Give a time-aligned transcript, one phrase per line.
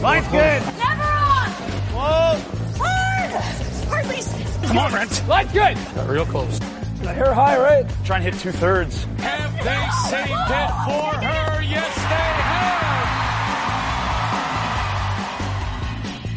[0.00, 0.62] Line's good.
[0.78, 1.50] Never on!
[1.92, 2.38] Whoa.
[2.78, 3.30] Hard!
[3.90, 4.32] Hard, please.
[4.66, 5.28] Come on, Brent.
[5.28, 5.76] Line's good.
[5.94, 6.58] Got real close.
[7.02, 7.84] The hair high, right?
[8.06, 9.04] Try and hit two thirds.
[9.18, 11.60] Have they saved it for her?
[11.62, 12.02] Yes, they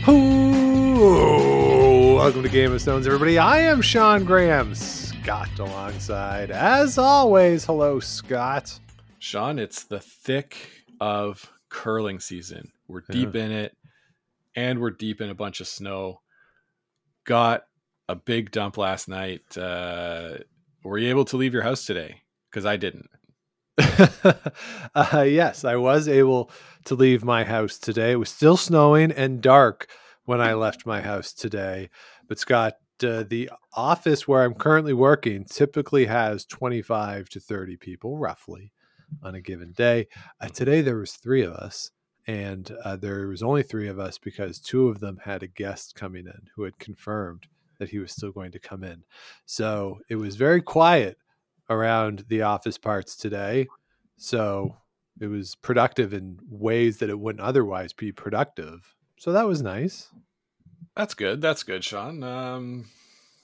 [0.03, 0.09] have.
[0.09, 3.37] Ooh, welcome to Game of Stones, everybody.
[3.37, 4.75] I am Sean Graham.
[4.75, 7.63] Scott alongside, as always.
[7.63, 8.77] Hello, Scott.
[9.19, 10.57] Sean, it's the thick
[10.99, 12.72] of curling season.
[12.87, 13.75] We're deep in it,
[14.55, 16.21] and we're deep in a bunch of snow.
[17.23, 17.63] Got
[18.09, 19.57] a big dump last night.
[19.57, 20.37] Uh,
[20.83, 22.21] were you able to leave your house today?
[22.49, 23.09] Because I didn't.
[24.95, 26.51] uh, yes, I was able
[26.85, 28.11] to leave my house today.
[28.11, 29.87] It was still snowing and dark
[30.25, 31.89] when I left my house today.
[32.27, 38.17] But Scott, uh, the office where I'm currently working typically has 25 to 30 people,
[38.17, 38.71] roughly,
[39.21, 40.07] on a given day.
[40.39, 41.91] Uh, today there was three of us,
[42.27, 45.95] and uh, there was only three of us because two of them had a guest
[45.95, 47.47] coming in who had confirmed
[47.79, 49.03] that he was still going to come in.
[49.45, 51.17] So it was very quiet
[51.69, 53.67] around the office parts today.
[54.17, 54.77] So
[55.19, 58.95] it was productive in ways that it wouldn't otherwise be productive.
[59.17, 60.09] So that was nice.
[60.95, 61.41] That's good.
[61.41, 62.23] That's good, Sean.
[62.23, 62.85] Um,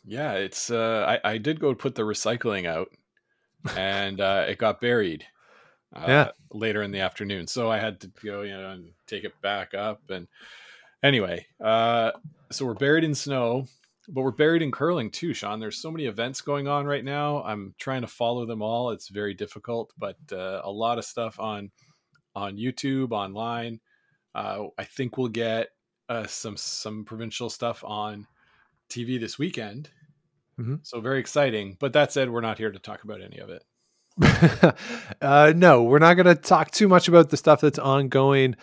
[0.05, 0.69] yeah, it's.
[0.69, 2.89] Uh, I I did go put the recycling out,
[3.75, 5.25] and uh, it got buried.
[5.95, 6.31] Uh, Yeah.
[6.51, 9.73] Later in the afternoon, so I had to go, you know, and take it back
[9.73, 10.09] up.
[10.09, 10.27] And
[11.03, 12.11] anyway, uh,
[12.51, 13.65] so we're buried in snow,
[14.07, 15.59] but we're buried in curling too, Sean.
[15.59, 17.43] There's so many events going on right now.
[17.43, 18.91] I'm trying to follow them all.
[18.91, 21.71] It's very difficult, but uh, a lot of stuff on
[22.35, 23.79] on YouTube, online.
[24.35, 25.69] Uh, I think we'll get
[26.09, 28.27] uh, some some provincial stuff on
[28.89, 29.91] TV this weekend.
[30.59, 30.85] Mhm.
[30.85, 31.77] So very exciting.
[31.79, 33.63] But that said, we're not here to talk about any of it.
[35.21, 38.55] uh, no, we're not going to talk too much about the stuff that's ongoing.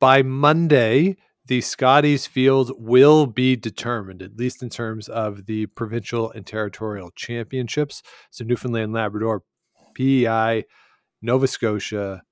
[0.00, 1.16] By Monday,
[1.46, 7.10] the Scotties field will be determined, at least in terms of the provincial and territorial
[7.14, 8.02] championships.
[8.30, 9.42] So, Newfoundland, Labrador,
[9.94, 10.64] PEI,
[11.22, 12.22] Nova Scotia,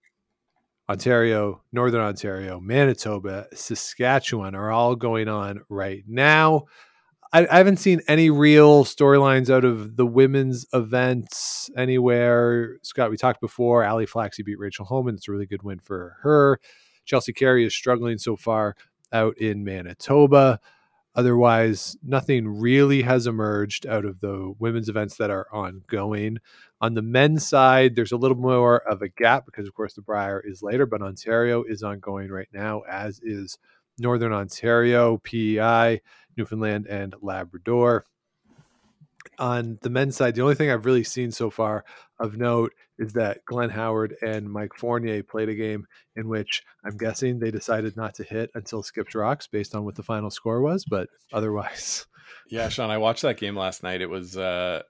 [0.88, 6.64] Ontario, Northern Ontario, Manitoba, Saskatchewan are all going on right now.
[7.34, 12.76] I, I haven't seen any real storylines out of the women's events anywhere.
[12.82, 13.84] Scott, we talked before.
[13.84, 15.16] Ali Flaxey beat Rachel Homan.
[15.16, 16.60] It's a really good win for her.
[17.04, 18.76] Chelsea Carey is struggling so far
[19.12, 20.60] out in Manitoba.
[21.16, 26.38] Otherwise, nothing really has emerged out of the women's events that are ongoing.
[26.80, 30.02] On the men's side, there's a little more of a gap because, of course, the
[30.02, 33.58] Brier is later, but Ontario is ongoing right now, as is
[33.98, 36.00] Northern Ontario, PEI,
[36.36, 38.04] Newfoundland, and Labrador.
[39.38, 41.84] On the men's side, the only thing I've really seen so far
[42.20, 46.96] of note is that Glenn Howard and Mike Fournier played a game in which I'm
[46.96, 50.60] guessing they decided not to hit until Skips Rocks based on what the final score
[50.60, 52.06] was, but otherwise,
[52.48, 54.00] Yeah, Sean, I watched that game last night.
[54.00, 54.82] It was uh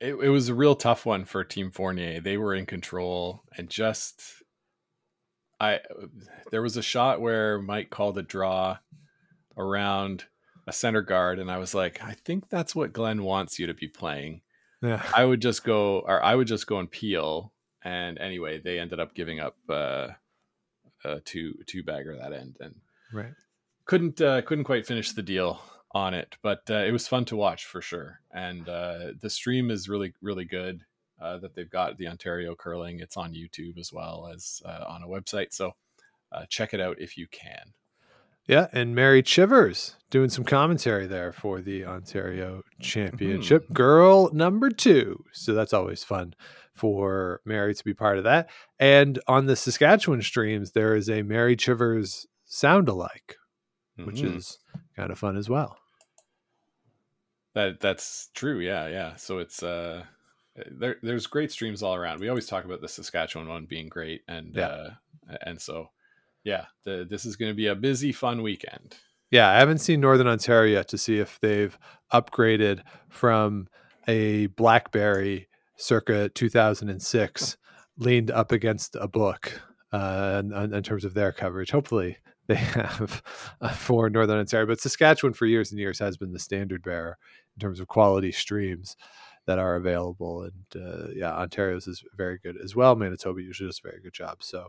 [0.00, 2.20] it, it was a real tough one for Team Fournier.
[2.20, 4.22] They were in control and just
[5.58, 5.80] I
[6.50, 8.78] there was a shot where Mike called a draw
[9.56, 10.24] around
[10.66, 13.74] a center guard and I was like, I think that's what Glenn wants you to
[13.74, 14.42] be playing.
[14.82, 15.02] yeah.
[15.14, 17.52] I would just go or I would just go and peel
[17.84, 20.08] and anyway, they ended up giving up uh
[21.04, 22.74] a two two bagger that end and
[23.12, 23.32] Right.
[23.84, 25.60] couldn't uh, couldn't quite finish the deal
[25.92, 28.20] on it, but uh, it was fun to watch for sure.
[28.34, 30.82] And uh, the stream is really really good
[31.20, 32.98] uh, that they've got the Ontario curling.
[33.00, 35.72] It's on YouTube as well as uh, on a website, so
[36.32, 37.72] uh, check it out if you can.
[38.48, 45.24] Yeah, and Mary Chilvers doing some commentary there for the Ontario Championship, girl number two.
[45.32, 46.34] So that's always fun
[46.74, 48.48] for Mary to be part of that.
[48.78, 53.36] And on the Saskatchewan streams, there is a Mary Chilvers sound alike,
[53.96, 54.36] which Mhm.
[54.36, 54.58] is
[54.94, 55.78] kind of fun as well.
[57.54, 58.60] that that's true.
[58.60, 59.16] Yeah, yeah.
[59.16, 60.04] So it's uh,
[60.70, 60.96] there.
[61.02, 62.20] There's great streams all around.
[62.20, 64.66] We always talk about the Saskatchewan one being great, and Yeah.
[64.68, 64.90] uh,
[65.40, 65.88] and so
[66.46, 68.96] yeah, the, this is going to be a busy, fun weekend.
[69.32, 71.76] Yeah, I haven't seen Northern Ontario yet to see if they've
[72.12, 73.66] upgraded from
[74.06, 77.56] a BlackBerry circa 2006
[77.98, 79.60] leaned up against a book
[79.90, 81.72] uh, in, in terms of their coverage.
[81.72, 83.24] Hopefully, they have
[83.60, 87.18] uh, for Northern Ontario, but Saskatchewan for years and years has been the standard bearer
[87.56, 88.96] in terms of quality streams
[89.46, 90.42] that are available.
[90.42, 92.94] And uh, yeah, Ontario's is very good as well.
[92.94, 94.44] Manitoba usually does a very good job.
[94.44, 94.68] So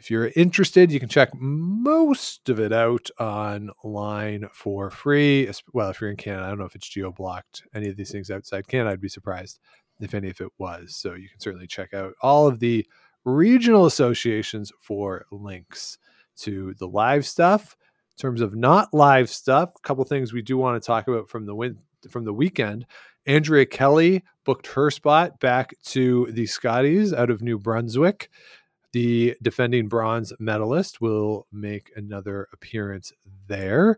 [0.00, 5.50] if you're interested, you can check most of it out online for free.
[5.74, 7.64] Well, if you're in Canada, I don't know if it's geo blocked.
[7.74, 9.58] Any of these things outside Canada, I'd be surprised
[10.00, 10.96] if any of it was.
[10.96, 12.86] So you can certainly check out all of the
[13.26, 15.98] regional associations for links
[16.38, 17.76] to the live stuff.
[18.12, 21.28] In terms of not live stuff, a couple things we do want to talk about
[21.28, 21.76] from the win
[22.08, 22.86] from the weekend.
[23.26, 28.30] Andrea Kelly booked her spot back to the Scotties out of New Brunswick.
[28.92, 33.12] The defending bronze medalist will make another appearance
[33.46, 33.96] there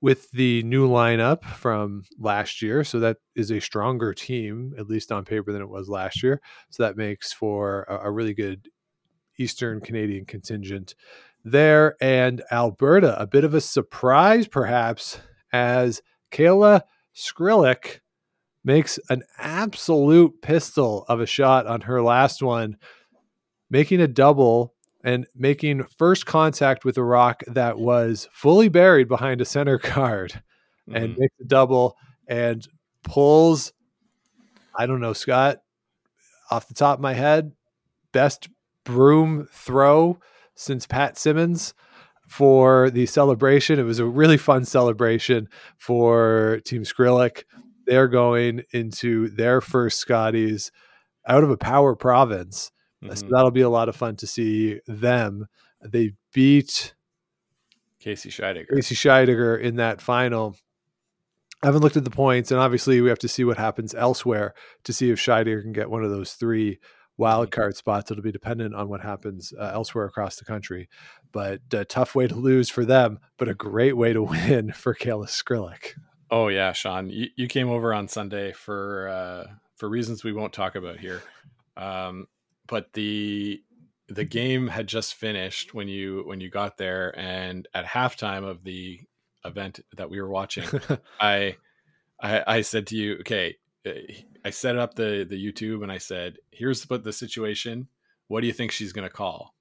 [0.00, 2.84] with the new lineup from last year.
[2.84, 6.40] So that is a stronger team, at least on paper, than it was last year.
[6.70, 8.68] So that makes for a, a really good
[9.38, 10.94] Eastern Canadian contingent
[11.42, 11.96] there.
[12.00, 15.18] And Alberta, a bit of a surprise, perhaps,
[15.52, 16.82] as Kayla
[17.16, 18.00] Skrlik
[18.62, 22.76] makes an absolute pistol of a shot on her last one,
[23.74, 24.72] making a double
[25.02, 30.40] and making first contact with a rock that was fully buried behind a center guard
[30.92, 31.18] and Mhm.
[31.18, 31.96] makes a double
[32.28, 32.66] and
[33.02, 33.72] pulls
[34.76, 35.58] I don't know, Scott,
[36.50, 37.52] off the top of my head,
[38.12, 38.48] best
[38.84, 40.18] broom throw
[40.56, 41.74] since Pat Simmons
[42.28, 43.78] for the celebration.
[43.78, 45.48] It was a really fun celebration
[45.78, 47.44] for Team Skrlik.
[47.86, 50.72] They're going into their first Scotties
[51.26, 52.72] out of a power province.
[53.04, 53.28] So Mhm.
[53.30, 55.46] that'll be a lot of fun to see them.
[55.82, 56.94] They beat
[58.00, 58.74] Casey Scheidegger.
[58.74, 60.56] Casey Scheidegger in that final.
[61.62, 64.54] I haven't looked at the points, and obviously we have to see what happens elsewhere
[64.84, 66.78] to see if Scheidegger can get one of those three
[67.16, 68.10] wild card spots.
[68.10, 70.88] It'll be dependent on what happens uh, elsewhere across the country.
[71.32, 74.94] But a tough way to lose for them, but a great way to win for
[74.94, 75.94] Kayla Skrlik.
[76.30, 79.46] Oh yeah, Sean, you, you came over on Sunday for uh,
[79.76, 81.22] for reasons we won't talk about here.
[81.76, 82.26] Um,
[82.66, 83.62] but the
[84.08, 88.64] the game had just finished when you when you got there, and at halftime of
[88.64, 89.00] the
[89.44, 90.68] event that we were watching,
[91.20, 91.56] I,
[92.20, 93.56] I I said to you, okay,
[93.86, 93.90] uh,
[94.44, 97.88] I set up the the YouTube and I said, here's what the situation.
[98.28, 99.54] What do you think she's gonna call?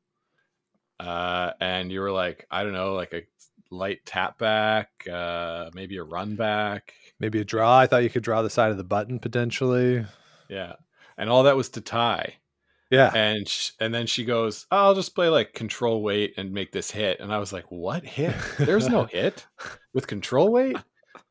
[1.00, 3.24] Uh, and you were like, I don't know, like a
[3.72, 6.94] light tap back, uh, maybe a run back.
[7.20, 7.80] Maybe a draw.
[7.80, 10.06] I thought you could draw the side of the button potentially.
[10.50, 10.74] Yeah.
[11.18, 12.36] And all that was to tie.
[12.94, 13.12] Yeah.
[13.16, 16.92] And sh- and then she goes, I'll just play like control weight and make this
[16.92, 17.20] hit.
[17.20, 18.36] And I was like, what hit?
[18.60, 19.48] There's no hit
[19.94, 20.78] with control weight?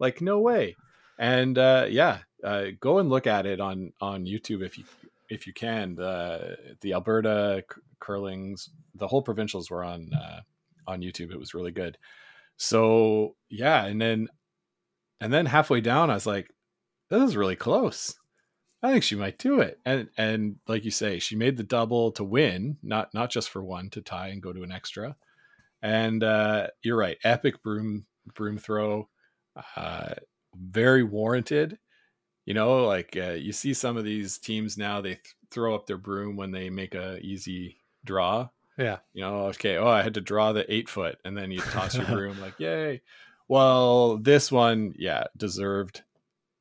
[0.01, 0.75] Like no way.
[1.21, 4.83] And uh, yeah, uh, go and look at it on on YouTube if you
[5.29, 5.95] if you can.
[5.95, 10.41] The the Alberta c- curlings, the whole provincials were on uh,
[10.89, 11.31] on YouTube.
[11.31, 11.97] It was really good.
[12.57, 14.27] So yeah, and then
[15.21, 16.51] and then halfway down, I was like,
[17.09, 18.17] this is really close.
[18.83, 19.79] I think she might do it.
[19.85, 23.63] And and like you say, she made the double to win, not not just for
[23.63, 25.17] one to tie and go to an extra.
[25.83, 29.09] And uh, you're right, epic broom broom throw,
[29.77, 30.15] uh,
[30.55, 31.79] very warranted.
[32.45, 35.87] You know, like uh, you see some of these teams now, they th- throw up
[35.87, 38.49] their broom when they make a easy draw.
[38.79, 38.99] Yeah.
[39.13, 41.97] You know, okay, oh, I had to draw the eight foot, and then you toss
[41.97, 43.03] your broom, like, yay.
[43.49, 46.03] Well, this one, yeah, deserved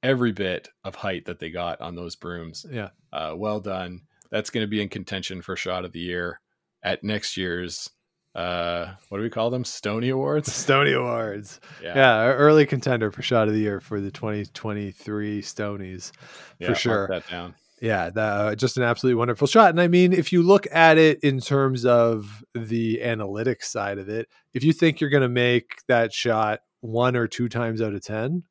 [0.03, 2.65] every bit of height that they got on those brooms.
[2.69, 2.89] Yeah.
[3.13, 4.01] Uh, well done.
[4.31, 6.39] That's going to be in contention for shot of the year
[6.83, 7.89] at next year's
[8.33, 11.59] uh what do we call them stony awards Stony Awards.
[11.83, 12.24] yeah Yeah.
[12.31, 16.12] early contender for shot of the year for the 2023 Stonies.
[16.57, 17.07] Yeah, for sure.
[17.09, 19.71] that down Yeah, that, uh, just an absolutely wonderful shot.
[19.71, 24.08] And I mean, if you look at it in terms of the analytics side of
[24.08, 27.93] it, if you think you're going to make that shot one or two times out
[27.93, 28.43] of 10,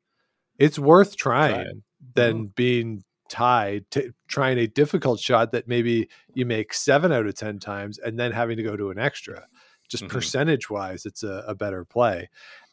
[0.61, 1.77] it's worth trying Try it.
[2.15, 7.33] than being tied to trying a difficult shot that maybe you make seven out of
[7.35, 9.47] 10 times and then having to go to an extra.
[9.89, 10.09] Just Mhm.
[10.09, 12.29] percentage wise, it's a, a better play.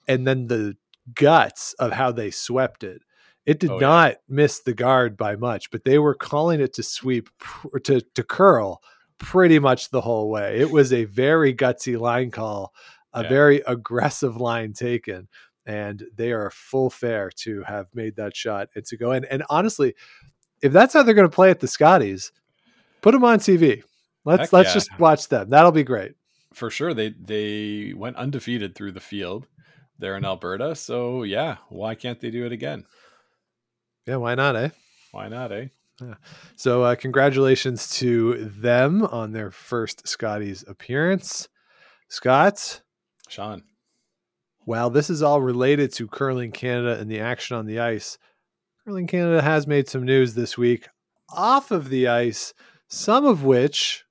[0.09, 0.77] And then the
[1.15, 3.03] guts of how they swept it.
[3.47, 3.87] It did Oh, yeah.
[3.87, 8.01] not miss the guard by much, but they were calling it to sweep pr- to
[8.01, 8.83] to curl
[9.19, 10.59] pretty much the whole way.
[10.61, 12.73] It was a very gutsy line call,
[13.15, 13.29] a Yeah.
[13.29, 15.29] very aggressive line taken,
[15.69, 19.25] and they are full fair to have made that shot and to go in.
[19.27, 19.95] And honestly,
[20.63, 22.33] if that's how they're going to play at the Scotties,
[23.03, 23.85] put them on TV.
[24.25, 24.75] Let's Heck let's yeah.
[24.75, 25.51] just watch them.
[25.51, 26.15] That'll be great.
[26.55, 29.47] for sure they they went undefeated through the field
[30.01, 32.85] there in alberta so yeah why can't they do it again
[34.07, 34.71] Yeah, why not, eh?
[35.13, 35.67] why not eh
[36.57, 41.49] So, uh, congratulations to them on their first Scotties appearance.
[42.09, 42.81] Scott,
[43.29, 43.63] sean
[44.69, 48.19] while this is all related to Curling Canada and the action on the ice,
[48.85, 50.89] Curling Canada has made some news this week
[51.31, 52.53] off of the ice,
[52.87, 54.05] some of which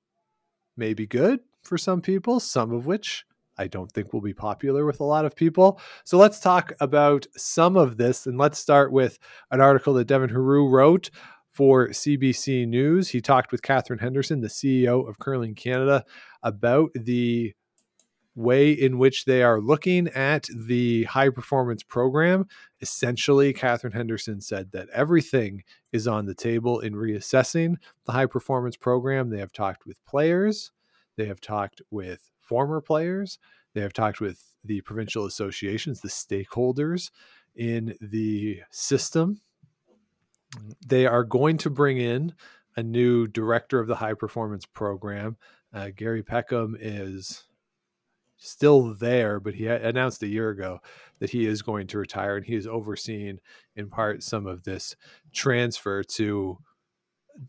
[0.76, 3.24] may be good for some people, some of which
[3.56, 5.80] I don't think will be popular with a lot of people.
[6.02, 8.26] So let's talk about some of this.
[8.26, 9.20] And let's start with
[9.52, 11.08] an article that Devin Heroux wrote
[11.52, 13.10] for CBC News.
[13.10, 16.04] He talked with Catherine Henderson, the CEO of Curling Canada,
[16.42, 17.54] about the
[18.38, 22.46] way in which they are looking at the high performance program,
[22.80, 27.76] essentially, Catherine Henderson said that everything is on the table in reassessing
[28.06, 29.28] the high performance program.
[29.28, 30.70] They have talked with players,
[31.16, 33.38] they have talked with former players,
[33.74, 37.10] they have talked with the provincial associations, the stakeholders
[37.56, 39.40] in the system.
[40.86, 42.34] They are going to bring in
[42.76, 45.36] a new director of the high performance program.
[45.74, 47.44] Uh, Gerry Peckham is
[48.38, 50.80] still there, but he announced a year ago
[51.18, 53.38] that he is going to retire and he is overseeing
[53.76, 54.96] in part some of this
[55.32, 56.58] transfer to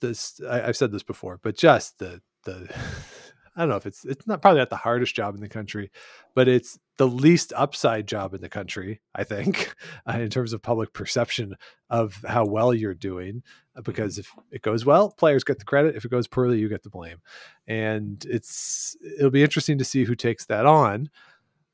[0.02, 2.74] this I, have said this before, but just the the
[3.56, 5.92] I don't know if it's it's not probably not the hardest job in the country,
[6.36, 9.76] but it's the least upside job in the country, I think,
[10.08, 11.56] uh, in terms of public perception
[11.90, 13.44] of how well you're doing.
[13.84, 15.96] Because if it goes well, players get the credit.
[15.96, 17.20] If it goes poorly, you get the blame.
[17.68, 21.10] And it's it'll be interesting to see who takes that on.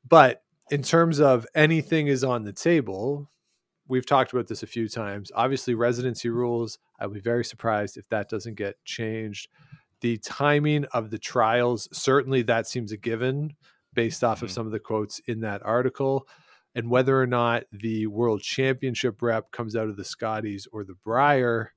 [0.08, 3.30] But in terms of anything is on the table,
[3.88, 5.32] we've talked about this a few times.
[5.34, 6.78] Obviously, residency rules.
[7.00, 9.48] I'd be very surprised if that doesn't get changed
[10.00, 13.54] the timing of the trials certainly that seems a given
[13.94, 14.46] based off mm-hmm.
[14.46, 16.28] of some of the quotes in that article
[16.74, 20.96] and whether or not the world championship rep comes out of the scotties or the
[21.04, 21.72] brier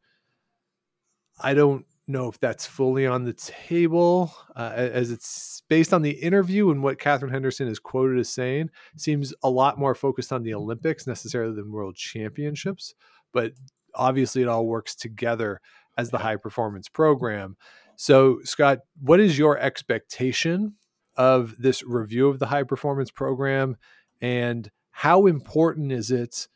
[1.41, 6.09] i don't know if that's fully on the table uh, as it's based on the
[6.09, 10.43] interview and what catherine henderson is quoted as saying seems a lot more focused on
[10.43, 12.95] the olympics necessarily than world championships
[13.31, 13.53] but
[13.95, 15.61] obviously it all works together
[15.97, 17.57] as the high performance program.
[17.97, 20.75] So, Scott, what is your expectation
[21.17, 23.75] of this review of the high performance program
[24.21, 26.47] and how important is it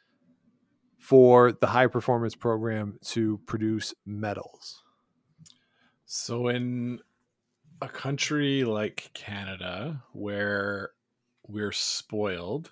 [1.03, 4.81] for the high performance program to produce medals?
[6.05, 6.99] So, in
[7.81, 10.91] a country like Canada, where
[11.45, 12.71] we're spoiled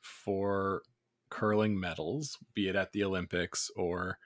[0.00, 0.80] for
[1.28, 4.16] curling medals, be it at the Olympics or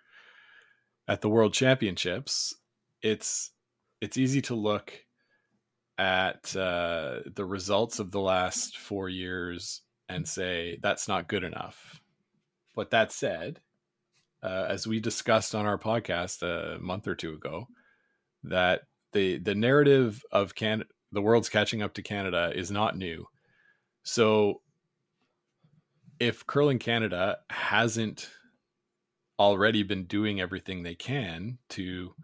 [1.08, 2.54] at the World Championships,
[3.02, 3.50] it's
[4.00, 4.92] it's easy to look
[5.98, 12.01] at uh, the results of the last four years and say that's not good enough.
[12.74, 13.60] But that said,
[14.42, 17.68] uh, as we discussed on our podcast a month or two ago,
[18.44, 23.26] that the the narrative of can the world's catching up to Canada is not new.
[24.02, 24.62] So
[26.18, 28.30] if curling Canada hasn't
[29.38, 32.14] already been doing everything they can to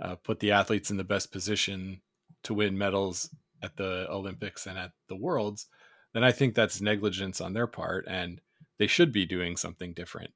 [0.00, 2.00] uh, put the athletes in the best position
[2.44, 3.30] to win medals
[3.62, 5.66] at the Olympics and at the Worlds,
[6.12, 8.40] then I think that's negligence on their part, and
[8.78, 10.32] they should be doing something different.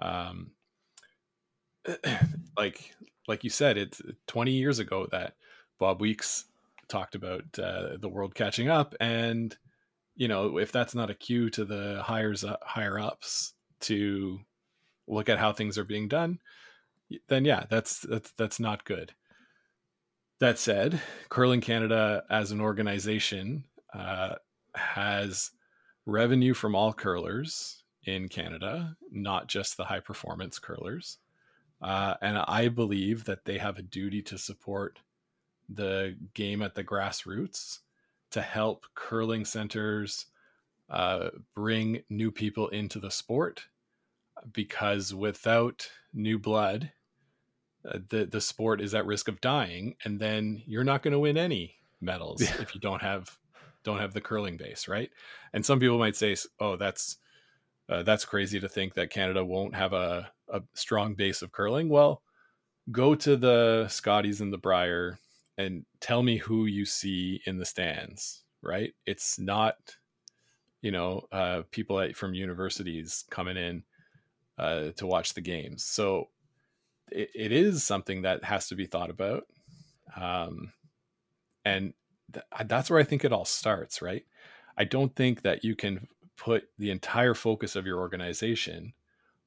[0.00, 0.52] Um,
[2.56, 2.94] like
[3.28, 5.34] like you said, it's 20 years ago that
[5.78, 6.46] Bob Weeks
[6.88, 9.56] talked about uh, the world catching up, and
[10.16, 14.40] you know if that's not a cue to the hires uh, higher ups to
[15.06, 16.38] look at how things are being done,
[17.28, 19.12] then yeah, that's that's that's not good.
[20.40, 24.36] That said, Curling Canada as an organization uh,
[24.74, 25.50] has
[26.06, 31.18] revenue from all curlers in Canada, not just the high performance curlers.
[31.82, 35.00] Uh, and I believe that they have a duty to support
[35.68, 37.78] the game at the grassroots
[38.30, 40.26] to help curling centers
[40.88, 43.64] uh, bring new people into the sport
[44.52, 46.90] because without new blood
[47.88, 51.18] uh, the the sport is at risk of dying, and then you're not going to
[51.18, 52.60] win any medals yeah.
[52.60, 53.38] if you don't have
[53.84, 55.10] don't have the curling base, right?
[55.52, 57.16] And some people might say, "Oh, that's
[57.88, 61.88] uh, that's crazy to think that Canada won't have a a strong base of curling."
[61.88, 62.22] Well,
[62.90, 65.18] go to the Scotties and the Brier
[65.58, 68.94] and tell me who you see in the stands, right?
[69.06, 69.76] It's not,
[70.80, 73.82] you know, uh, people at, from universities coming in
[74.58, 75.84] uh, to watch the games.
[75.84, 76.28] So
[77.10, 79.44] it, it is something that has to be thought about.
[80.16, 80.72] Um,
[81.64, 81.92] and
[82.32, 84.24] th- that's where I think it all starts, right?
[84.76, 86.06] I don't think that you can
[86.36, 88.92] put the entire focus of your organization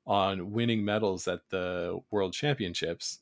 [0.05, 3.19] on winning medals at the world championships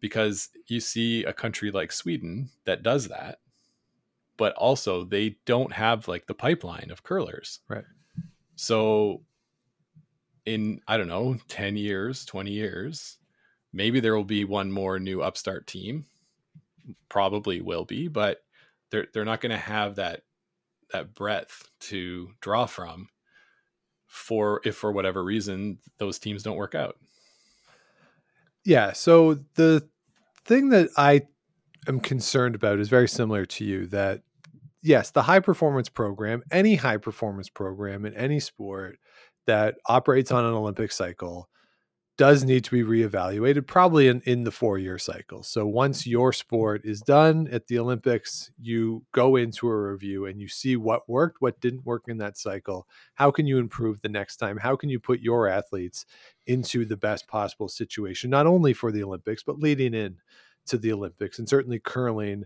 [0.00, 3.38] because you see a country like Sweden that does that
[4.36, 7.60] but also they don't have like the pipeline of curlers.
[7.68, 7.84] Right.
[8.56, 9.22] So
[10.44, 13.18] in i don't know 10 years 20 years
[13.72, 16.04] maybe there will be one more new upstart team.
[17.08, 18.42] Probably will be but
[18.92, 20.20] they're they're not going to have that
[20.92, 23.08] that breadth to draw from
[24.06, 26.96] for if for whatever reason those teams don't work out.
[28.64, 29.88] Yeah so the
[30.44, 31.22] thing that i
[31.88, 34.22] am concerned about is very similar to you that
[34.82, 38.98] yes, the high performance program, any high performance program in any sport
[39.46, 41.48] that operates on an Olympic cycle
[42.22, 45.42] does need to be reevaluated probably in, in the four year cycle.
[45.42, 50.40] So once your sport is done at the Olympics, you go into a review and
[50.40, 52.86] you see what worked, what didn't work in that cycle.
[53.14, 54.56] How can you improve the next time?
[54.56, 56.06] How can you put your athletes
[56.46, 60.18] into the best possible situation, not only for the Olympics, but leading in
[60.66, 61.40] to the Olympics?
[61.40, 62.44] And certainly curling,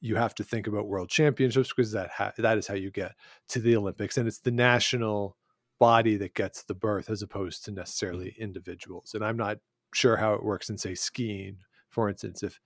[0.00, 3.12] you have to think about world championships because that ha- that is how you get
[3.50, 4.16] to the Olympics.
[4.16, 5.36] And it's the national
[5.78, 7.76] body that gets the berth as opposed to mm.
[7.76, 9.12] necessarily individuals.
[9.14, 9.58] And I'm not
[9.94, 11.58] sure how it works in say skiing,
[11.90, 12.60] for instance, if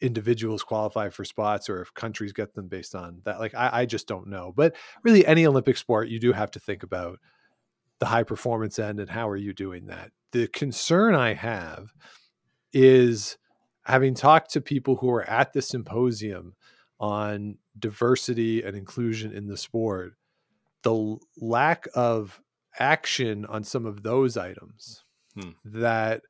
[0.00, 3.38] individuals qualify for spots or if countries get them based on that.
[3.38, 4.52] Like I, I just don't know.
[4.54, 7.18] But really any Olympic sport, you do have to think about
[7.98, 10.10] the high performance end and how are you doing that.
[10.32, 11.92] The concern I have
[12.72, 13.38] is
[13.84, 16.54] having talked to people who are at the symposium
[17.00, 20.14] on diversity and inclusion in the sport,
[20.82, 22.40] the lack of
[22.78, 25.02] action on some of those items
[25.34, 25.50] Hmm.
[25.66, 26.22] that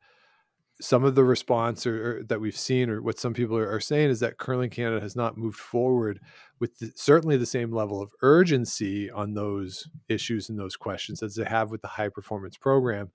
[0.80, 3.80] some of the response or, or that we've seen or what some people are, are
[3.80, 6.20] saying is that curling canada has not moved forward
[6.60, 11.34] with the, certainly the same level of urgency on those issues and those questions as
[11.34, 13.10] they have with the high performance program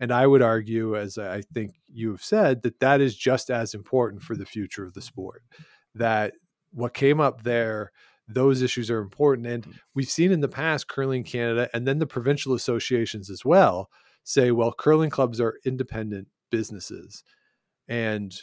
[0.00, 3.74] and i would argue as i think you have said that that is just as
[3.74, 5.42] important for the future of the sport
[5.94, 6.32] that
[6.72, 7.92] what came up there
[8.28, 9.46] those issues are important.
[9.46, 13.90] And we've seen in the past curling Canada and then the provincial associations as well
[14.24, 17.22] say, well, curling clubs are independent businesses
[17.88, 18.34] and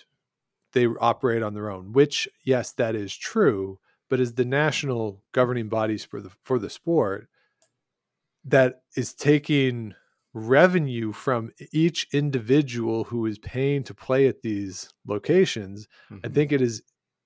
[0.74, 3.80] they operate on their own, which, yes, that is true.
[4.10, 7.30] But as the national governing bodies for the for the sport
[8.44, 9.94] that is taking
[10.34, 15.88] revenue from each individual who is paying to play at these locations,
[16.24, 16.34] I Mhm.
[16.34, 16.84] think it is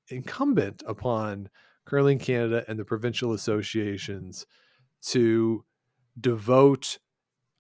[0.10, 1.50] incumbent upon
[1.86, 4.46] Curling Canada and the provincial associations
[5.08, 5.64] to
[6.20, 6.98] devote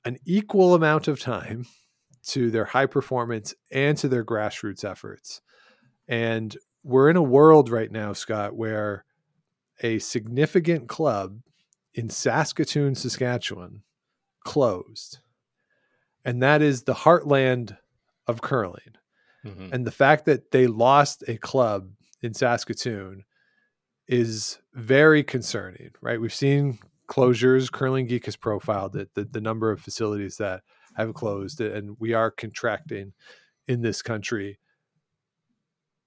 [0.03, 1.65] an equal amount of time
[2.27, 5.41] to their high performance and to their grassroots efforts.
[6.07, 9.05] And we're in a world right now, Scott, where
[9.81, 11.39] a significant club
[11.93, 13.83] in Saskatoon, Saskatchewan
[14.43, 15.19] closed.
[16.23, 17.77] And that is the heartland
[18.27, 18.95] of curling.
[19.43, 19.71] Mhm.
[19.71, 23.23] And the fact that they lost a club in Saskatoon
[24.07, 26.19] is very concerning, right?
[26.19, 27.71] We've seen closures.
[27.71, 30.61] Curling Geek has profiled it, the, the number of facilities that
[30.95, 33.13] have closed, and we are contracting
[33.67, 34.59] in this country.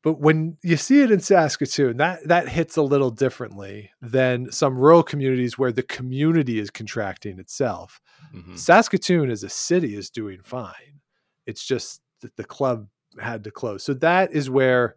[0.03, 4.79] But when you see it in Saskatoon, that that hits a little differently than some
[4.79, 8.01] rural communities where the community is contracting itself.
[8.35, 8.57] Mhm.
[8.57, 11.01] Saskatoon as a city is doing fine.
[11.47, 13.83] It's just that the club had to close.
[13.83, 14.95] So that is where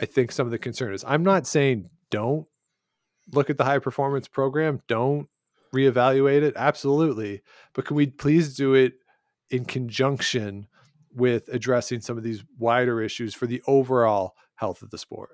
[0.00, 1.04] I think some of the concern is.
[1.06, 2.46] I'm not saying don't
[3.32, 5.28] look at the high performance program, don't
[5.74, 6.54] reevaluate it.
[6.56, 7.42] Absolutely.
[7.74, 8.94] But can we please do it
[9.50, 10.66] in conjunction
[11.14, 15.30] with addressing some of these wider issues for the overall health of the sport?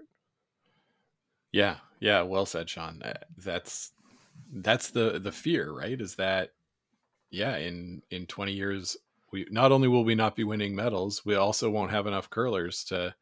[1.53, 3.01] Yeah, yeah, well said, Sean.
[3.03, 3.93] Uh, That's
[4.57, 6.01] that's the the fear, right?
[6.01, 6.51] Is that
[7.31, 8.97] yeah, in in 20 years
[9.33, 12.85] we not only will we not be winning medals, we also won't have enough curlers
[12.85, 13.15] to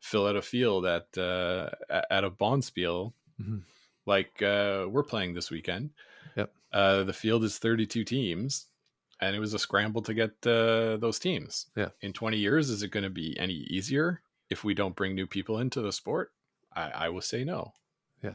[0.00, 3.62] fill out a field at uh a- at a Bonspiel Mhm.
[4.06, 5.90] like uh we're playing this weekend.
[6.36, 6.52] Yep.
[6.72, 8.66] Uh the field is 32 teams
[9.20, 11.66] and it was a scramble to get uh, those teams.
[11.76, 11.90] Yeah.
[12.00, 15.26] In 20 years is it going to be any easier if we don't bring new
[15.26, 16.32] people into the sport?
[16.74, 17.74] I, I will say no.
[18.22, 18.34] Yeah,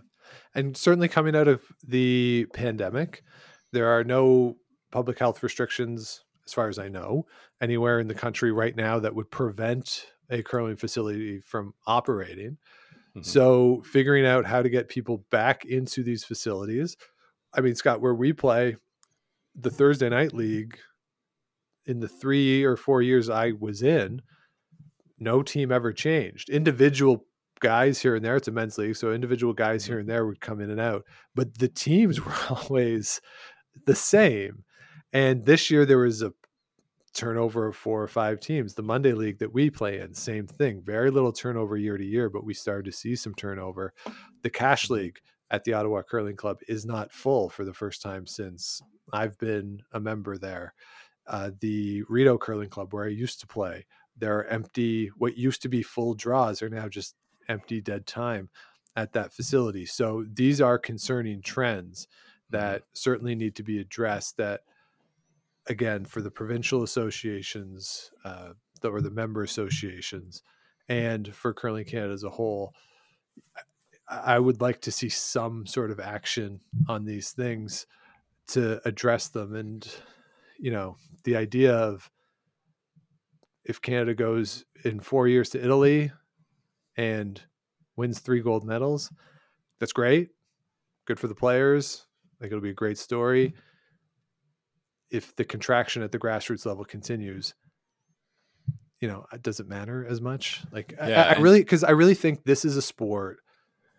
[0.53, 3.23] and certainly coming out of the pandemic,
[3.71, 4.57] there are no
[4.91, 7.25] public health restrictions, as far as I know,
[7.61, 12.57] anywhere in the country right now that would prevent a curling facility from operating.
[13.15, 13.25] Mhm.
[13.25, 16.97] So, figuring out how to get people back into these facilities.
[17.53, 18.77] I mean, Scott, where we play
[19.55, 20.77] the Thursday night league
[21.85, 24.21] in the three or four years I was in,
[25.17, 26.49] no team ever changed.
[26.49, 27.25] Individual
[27.61, 30.41] guys here and there, it's a men's league, so individual guys here and there would
[30.41, 33.21] come in and out, but the teams were always
[33.85, 34.63] the same.
[35.13, 36.33] And this year there was a
[37.15, 38.73] turnover of four or five teams.
[38.73, 40.81] The Monday league that we play in, same thing.
[40.81, 43.93] Very little turnover year to year, but we started to see some turnover.
[44.43, 48.27] The cash league at the Ottawa Curling Club is not full for the first time
[48.27, 48.81] since
[49.13, 50.73] I've been a member there.
[51.27, 53.85] Uh, the Rideau Curling Club, where I used to play,
[54.17, 57.15] there are empty, what used to be full draws are now just
[57.47, 58.49] empty dead time
[58.95, 59.85] at that facility.
[59.85, 62.07] So these are concerning trends
[62.49, 64.37] that certainly need to be addressed.
[64.37, 64.61] That
[65.67, 68.49] again, for the provincial associations uh,
[68.81, 70.41] the, or the member associations,
[70.87, 72.73] and for Curling Canada as a whole,
[74.07, 77.87] I would like to see some sort of action on these things
[78.49, 79.55] to address them.
[79.55, 79.87] And,
[80.59, 82.11] you know, the idea of
[83.63, 86.11] if Canada goes in four years to Italy
[86.95, 87.41] and
[87.95, 89.11] wins three gold medals,
[89.79, 90.29] that's great.
[91.05, 92.05] Good for the players.
[92.39, 93.55] Like it'll be a great story.
[95.11, 97.53] If the contraction at the grassroots level continues,
[99.01, 100.63] you know, does it matter as much?
[100.71, 103.37] Like Yeah, I, I really because I really think this is a sport,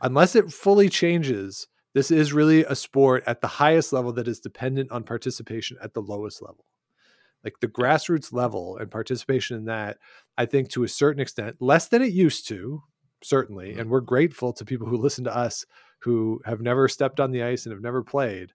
[0.03, 4.41] unless it fully changes, this is really a sport at the highest level that is
[4.41, 6.65] dependent on participation at the lowest level.
[7.45, 9.99] Like the grassroots level and participation in that,
[10.37, 12.83] I think to a certain extent, less than it used to,
[13.23, 13.71] certainly.
[13.71, 13.81] Mm-hmm.
[13.81, 15.65] And we're grateful to people who listen to us
[16.01, 18.53] who have never stepped on the ice and have never played.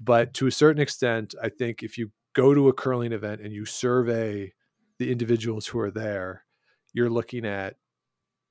[0.00, 3.52] But to a certain extent, I think if you go to a curling event and
[3.52, 4.52] you survey
[4.98, 6.44] the individuals who are there,
[6.92, 7.76] you're looking at,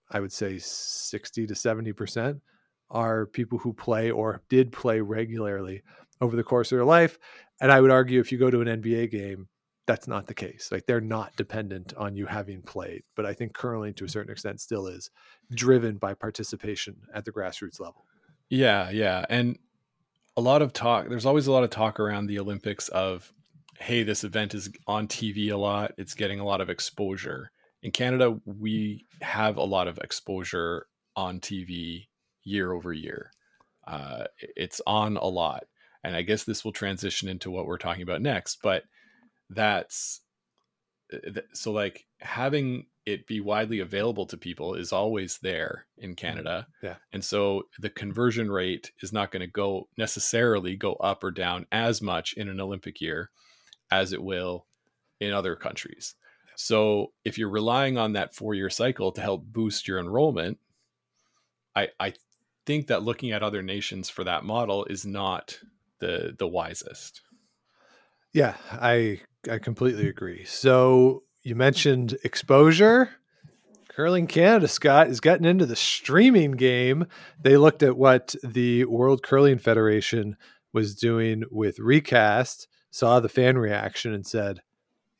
[0.09, 2.41] I would say, 60 to 70%
[2.89, 5.83] are people who play or did play regularly
[6.21, 7.17] over the course of their life.
[7.61, 9.47] And I would argue if you go to an NBA game,
[9.87, 10.69] that's not the case.
[10.71, 13.03] Like they're not dependent on you having played.
[13.15, 15.11] But I think curling to a certain extent still is
[15.53, 18.05] driven by participation at the grassroots level.
[18.49, 19.25] Yeah, yeah.
[19.29, 19.57] And
[20.37, 23.31] a lot of talk, there's always a lot of talk around the Olympics of,
[23.79, 27.51] hey, this event is on TV a lot, it's getting a lot of exposure.
[27.83, 32.07] In Canada, we have a lot of exposure on TV
[32.43, 33.31] year over year.
[33.87, 35.65] Uh, it's on a lot.
[36.03, 38.83] And I guess this will transition into what we're talking about next, but
[39.49, 40.21] that's
[41.13, 46.67] uh, so like having it be widely available to people is always there in Canada.
[46.81, 46.95] Yeah.
[47.13, 51.67] And so the conversion rate is not going to go necessarily go up or down
[51.71, 53.29] as much in an Olympic year
[53.91, 54.65] as it will
[55.19, 56.15] in other countries.
[56.55, 60.57] So if you're relying on that four year cycle to help boost your enrollment,
[61.75, 62.13] I, I
[62.65, 65.59] think that looking at other nations for that model is not
[65.99, 67.21] the the wisest.
[68.33, 70.45] Yeah, I I completely agree.
[70.45, 73.11] So you mentioned exposure.
[73.89, 77.05] Curling Canada, Scott, is getting into the streaming game.
[77.39, 80.37] They looked at what the World Curling Federation
[80.73, 84.61] was doing with Recast, saw the fan reaction, and said,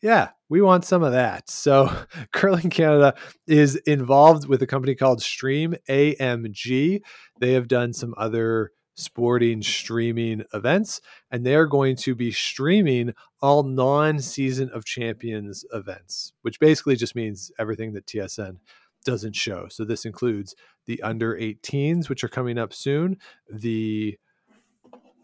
[0.02, 1.50] Yeah, we want some of that.
[1.50, 1.96] So
[2.34, 3.14] Curling Canada
[3.48, 7.02] is involved with a company called Stream AMG.
[7.40, 13.14] They have done some other sporting streaming events, and they are going to be streaming
[13.42, 18.58] all non season of champions events, which basically just means everything that TSN
[19.06, 19.68] doesn't show.
[19.70, 20.56] So this includes
[20.86, 23.18] the under 18s, which are coming up soon,
[23.50, 24.18] the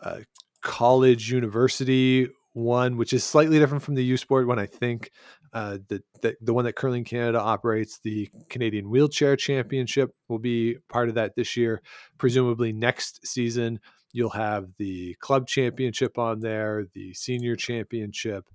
[0.01, 0.19] uh,
[0.61, 5.11] college university one, which is slightly different from the U Sport one, I think.
[5.53, 10.77] Uh, the, the the one that Curling Canada operates, the Canadian Wheelchair Championship, will be
[10.87, 11.81] part of that this year.
[12.17, 13.79] Presumably next season,
[14.13, 18.45] you'll have the club championship on there, the senior championship.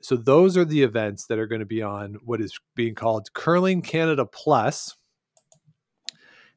[0.00, 3.32] So those are the events that are going to be on what is being called
[3.32, 4.96] Curling Canada Plus.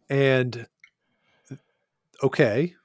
[0.10, 0.68] And
[2.24, 2.76] okay,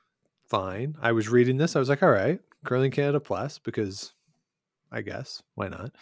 [0.48, 0.96] fine.
[1.00, 1.76] I was reading this.
[1.76, 4.12] I was like, all right, Curling Canada Plus, because
[4.90, 5.92] I guess why not?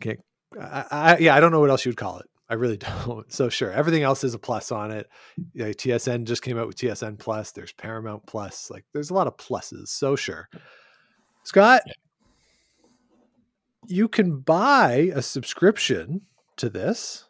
[0.00, 0.20] Can't.
[0.60, 2.26] I, I, yeah, I don't know what else you would call it.
[2.48, 2.76] I really
[3.06, 3.30] don't.
[3.32, 5.08] So sure, everything else is a plus on it.
[5.54, 7.52] Yeah, TSN just came out with TSN Plus.
[7.52, 8.70] There's Paramount Plus.
[8.70, 9.88] Like, there's a lot of pluses.
[9.88, 10.48] So sure,
[11.42, 11.82] Scott,
[13.86, 16.22] you can buy a subscription
[16.56, 17.24] to this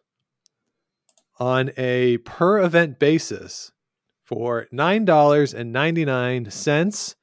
[1.38, 3.72] on a per event basis
[4.24, 7.16] for nine dollars and ninety nine cents.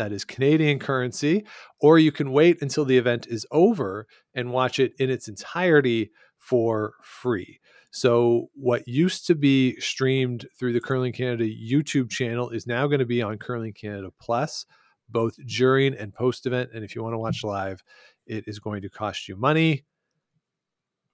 [0.00, 1.44] That is Canadian currency,
[1.78, 6.10] or you can wait until the event is over and watch it in its entirety
[6.38, 7.60] for free.
[7.90, 13.00] So, what used to be streamed through the Curling Canada YouTube channel is now going
[13.00, 14.64] to be on Curling Canada Plus,
[15.10, 16.70] both during and post event.
[16.72, 17.82] And if you want to watch live,
[18.26, 19.84] it is going to cost you money.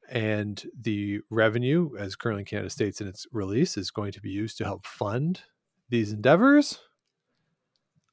[0.09, 4.59] And the revenue, as Curling Canada states in its release, is going to be used
[4.59, 5.41] to help fund
[5.89, 6.79] these endeavors.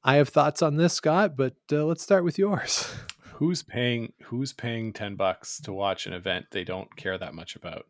[0.06, 2.94] I have thoughts on this, Scott, but uh, let's start with yours.
[3.36, 7.56] Who's paying who's paying 10 bucks to watch an event they don't care that much
[7.56, 7.88] about?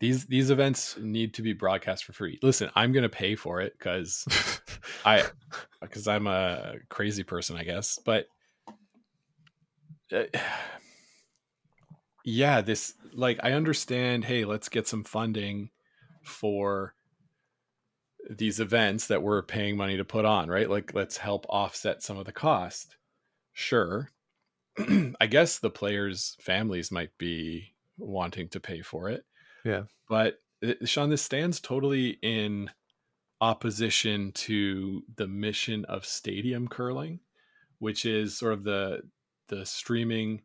[0.00, 2.38] These these events need to be broadcast for free.
[2.42, 4.26] Listen, I'm going to pay for it cuz
[5.04, 5.24] I
[5.88, 8.26] cuz I'm a crazy person, I guess, but
[10.12, 10.24] uh,
[12.24, 15.70] yeah, this like I understand, hey, let's get some funding
[16.24, 16.94] for
[18.30, 20.70] these events that we're paying money to put on, right?
[20.70, 22.96] Like let's help offset some of the cost.
[23.52, 24.08] Sure.
[25.20, 29.24] I guess the players' families might be wanting to pay for it.
[29.64, 29.82] Yeah.
[30.08, 32.70] But uh, Sean, this stands totally in
[33.40, 37.18] opposition to the mission of stadium curling,
[37.80, 39.02] which is sort of the
[39.48, 40.42] the streaming.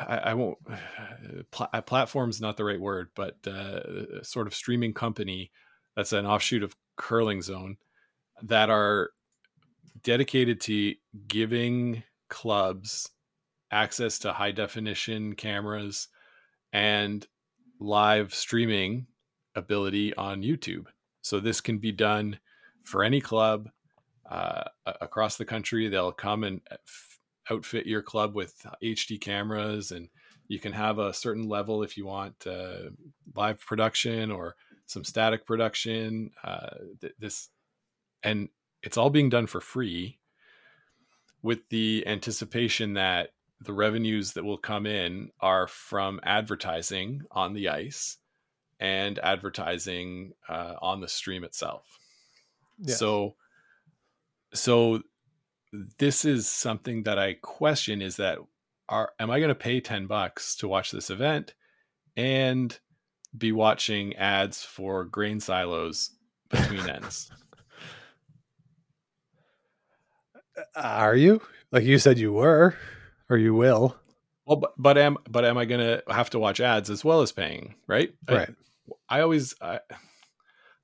[0.00, 0.58] I, I won't.
[1.52, 5.52] Pl- platform's not the right word, but uh, sort of streaming company
[5.96, 7.76] that's an offshoot of Curling Zone
[8.42, 9.10] that are
[10.02, 10.94] dedicated to
[11.28, 13.10] giving clubs
[13.70, 16.08] access to high definition cameras
[16.72, 17.26] and
[17.80, 19.06] live streaming
[19.54, 20.86] ability on YouTube.
[21.22, 22.38] So this can be done
[22.84, 23.68] for any club
[24.30, 25.88] uh, across the country.
[25.88, 27.18] They'll come and f-
[27.50, 30.08] outfit your club with HD cameras, and
[30.48, 32.90] you can have a certain level if you want uh,
[33.34, 36.30] live production or some static production.
[36.42, 36.70] Uh,
[37.00, 37.48] th- this
[38.22, 38.48] and
[38.82, 40.18] it's all being done for free
[41.42, 47.68] with the anticipation that the revenues that will come in are from advertising on the
[47.68, 48.18] ice
[48.80, 51.98] and advertising uh, on the stream itself.
[52.78, 52.94] Yeah.
[52.94, 53.36] So,
[54.52, 55.02] so
[55.98, 58.38] this is something that I question: is that
[58.88, 61.54] are am I going to pay ten bucks to watch this event
[62.16, 62.78] and
[63.36, 66.10] be watching ads for grain silos
[66.50, 67.30] between ends?
[70.76, 71.40] Are you?
[71.72, 72.76] Like you said you were,
[73.28, 73.96] or you will.
[74.46, 77.32] Well, but, but am but am I gonna have to watch ads as well as
[77.32, 77.74] paying?
[77.86, 78.14] Right.
[78.28, 78.50] Right.
[79.08, 79.80] I, I always I,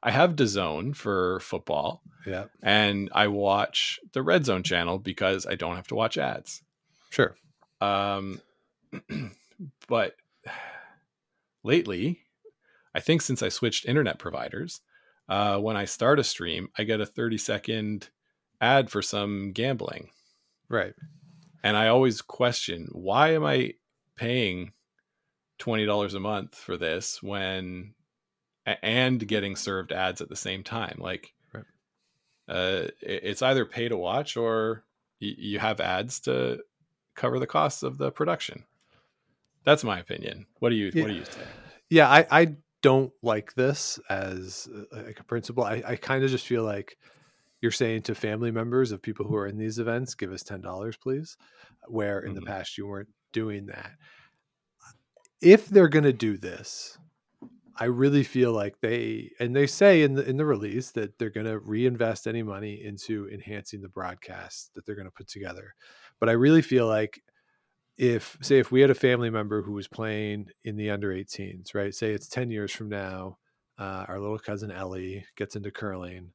[0.02, 2.02] I have DAZN for football.
[2.26, 2.46] Yeah.
[2.62, 6.62] And I watch the Red Zone channel because I don't have to watch ads.
[7.10, 7.36] Sure.
[7.80, 8.40] Um,
[9.88, 10.16] but
[11.62, 12.20] lately,
[12.94, 14.80] I think since I switched internet providers,
[15.28, 18.10] uh, when I start a stream, I get a 30 second
[18.60, 20.10] ad for some gambling.
[20.68, 20.94] Right.
[21.62, 23.74] And I always question why am I
[24.16, 24.72] paying
[25.60, 27.94] $20 a month for this when
[28.66, 30.98] and getting served ads at the same time?
[30.98, 31.64] Like, right.
[32.48, 34.84] uh, it's either pay to watch or
[35.18, 36.60] you have ads to
[37.14, 38.64] cover the costs of the production.
[39.64, 40.46] That's my opinion.
[40.58, 41.02] What do you yeah.
[41.02, 41.42] What do you say?
[41.90, 45.64] Yeah, I, I don't like this as uh, like a principle.
[45.64, 46.96] I, I kind of just feel like
[47.60, 50.60] you're saying to family members of people who are in these events, give us ten
[50.60, 51.36] dollars, please.
[51.86, 52.40] Where in mm-hmm.
[52.40, 53.92] the past you weren't doing that.
[55.40, 56.98] If they're going to do this,
[57.76, 61.30] I really feel like they and they say in the in the release that they're
[61.30, 65.74] going to reinvest any money into enhancing the broadcast that they're going to put together.
[66.18, 67.22] But I really feel like
[67.96, 71.74] if say if we had a family member who was playing in the under 18s,
[71.74, 71.94] right?
[71.94, 73.38] Say it's 10 years from now,
[73.78, 76.32] uh, our little cousin Ellie gets into curling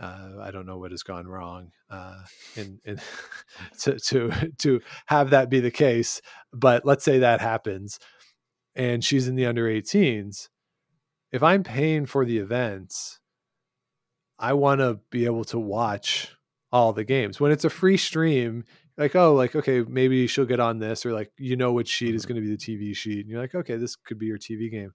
[0.00, 2.22] uh, I don't know what has gone wrong uh,
[2.56, 2.98] in, in
[3.80, 6.22] to, to to have that be the case.
[6.52, 7.98] But let's say that happens,
[8.74, 10.48] and she's in the under 18s.
[11.32, 13.20] If I'm paying for the events,
[14.38, 16.34] I want to be able to watch
[16.72, 17.38] all the games.
[17.38, 18.64] When it's a free stream,
[18.96, 22.14] like oh, like okay, maybe she'll get on this, or like you know which sheet
[22.14, 22.34] is mm-hmm.
[22.34, 24.70] going to be the TV sheet, and you're like, okay, this could be your TV
[24.70, 24.92] game.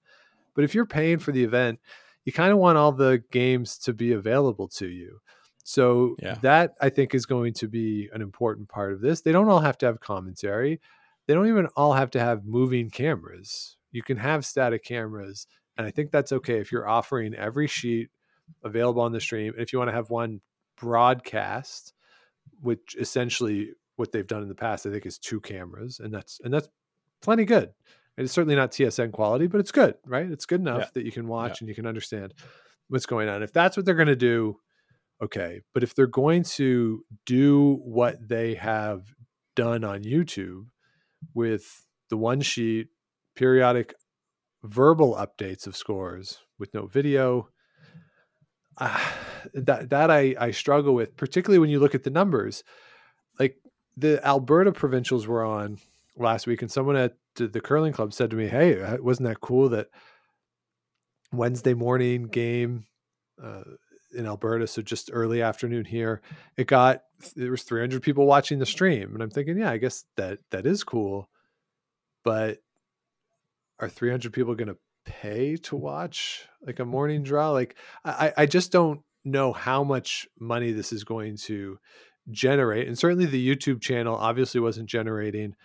[0.53, 1.79] But if you're paying for the event,
[2.23, 5.19] you kind of want all the games to be available to you.
[5.63, 6.35] So yeah.
[6.41, 9.21] that I think is going to be an important part of this.
[9.21, 10.79] They don't all have to have commentary.
[11.27, 13.77] They don't even all have to have moving cameras.
[13.91, 18.09] You can have static cameras, and I think that's okay if you're offering every sheet
[18.63, 19.53] available on the stream.
[19.53, 20.41] And if you want to have one
[20.77, 21.93] broadcast,
[22.61, 26.39] which essentially what they've done in the past, I think is two cameras, and that's
[26.43, 26.69] and that's
[27.21, 27.71] plenty good.
[28.17, 30.29] It's certainly not TSN quality, but it's good, right?
[30.29, 30.89] It's good enough yeah.
[30.93, 31.57] that you can watch yeah.
[31.61, 32.33] and you can understand
[32.87, 33.43] what's going on.
[33.43, 34.59] If that's what they're going to do,
[35.21, 35.61] okay.
[35.73, 39.13] But if they're going to do what they have
[39.55, 40.67] done on YouTube
[41.33, 42.87] with the one sheet,
[43.35, 43.93] periodic
[44.63, 47.49] verbal updates of scores with no video,
[48.77, 48.99] uh,
[49.53, 52.63] that that I, I struggle with, particularly when you look at the numbers.
[53.39, 53.57] Like
[53.97, 55.79] the Alberta provincials were on
[56.17, 59.41] last week, and someone at the curling club said to me, "Hey, uh, wasn't that
[59.41, 59.89] cool that
[61.31, 62.85] Wednesday morning game
[63.41, 63.63] uh,
[64.13, 66.21] in Alberta, so just early afternoon here,
[66.57, 67.03] it got
[67.35, 70.65] there was 300 people watching the stream." And I'm thinking, "Yeah, I guess that that
[70.65, 71.29] is cool,
[72.23, 72.59] but
[73.79, 77.51] are 300 people going to pay to watch like a morning draw?
[77.51, 81.79] Like, I I just don't know how much money this is going to."
[82.31, 85.55] Generate and certainly the youtube channel obviously wasn't generating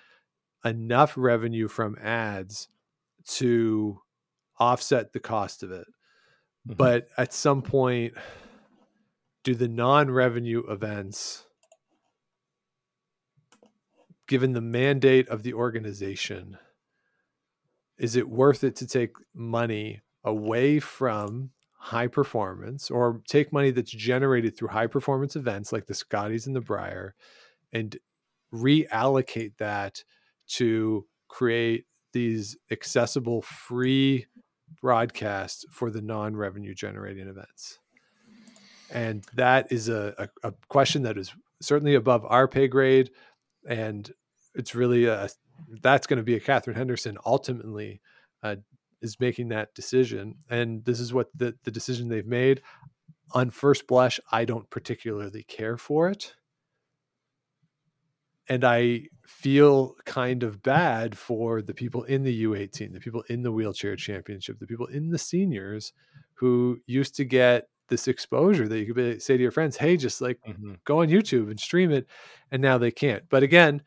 [0.65, 2.69] enough revenue from ads
[3.27, 4.01] to
[4.59, 5.87] offset the cost of it.
[6.69, 6.75] Mm-hmm.
[6.75, 8.15] But at some point,
[9.45, 11.47] do the non revenue events,
[14.29, 16.59] given the mandate of the organization,
[17.99, 21.51] is it worth it to take money away from
[21.83, 26.55] high performance or take money that's generated through high performance events like the Scotties and
[26.55, 27.15] the Brier
[27.73, 27.97] and
[28.53, 30.05] reallocate that
[30.47, 34.27] to create these accessible free
[34.83, 37.79] broadcasts for the non-revenue generating events.
[38.91, 43.11] And that is a, a, a, question that is certainly above our pay grade
[43.67, 44.13] and
[44.55, 45.29] it's really a
[45.83, 48.01] that's going to be a catherine henderson ultimately
[48.43, 48.57] uh,
[49.03, 52.63] is making that decision and this is what the, the decision they've made
[53.33, 56.35] on first blush i don't particularly care for it
[58.51, 63.43] and I feel kind of bad for the people in the U18, the people in
[63.43, 65.93] the wheelchair championship, the people in the seniors
[66.35, 69.97] who used to get this exposure that you could be, say to your friends, "Hey,
[69.97, 70.75] just like mm-hmm.
[70.85, 72.09] go on YouTube and stream it,"
[72.51, 73.23] and now they can't.
[73.29, 73.83] But again,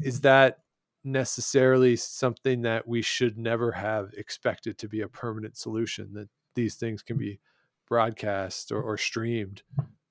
[0.00, 0.60] is that
[1.04, 6.12] necessarily something that we should never have expected to be a permanent solution?
[6.14, 7.40] That these things can be
[7.88, 9.62] broadcast or, or streamed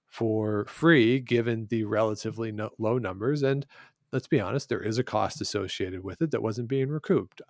[0.07, 3.65] for free given the relatively no, low numbers and
[4.11, 7.41] let's be honest there is a cost associated with it that wasn't being recouped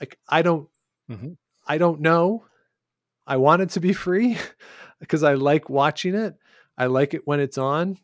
[0.00, 0.68] like i don't
[1.10, 1.32] mm-hmm.
[1.66, 2.44] i don't know
[3.26, 4.38] i want it to be free
[5.00, 6.34] because i like watching it
[6.78, 7.98] i like it when it's on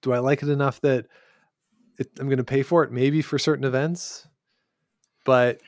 [0.00, 1.06] do i like it enough that
[2.00, 4.26] it, i'm going to pay for it maybe for certain events
[5.24, 5.60] but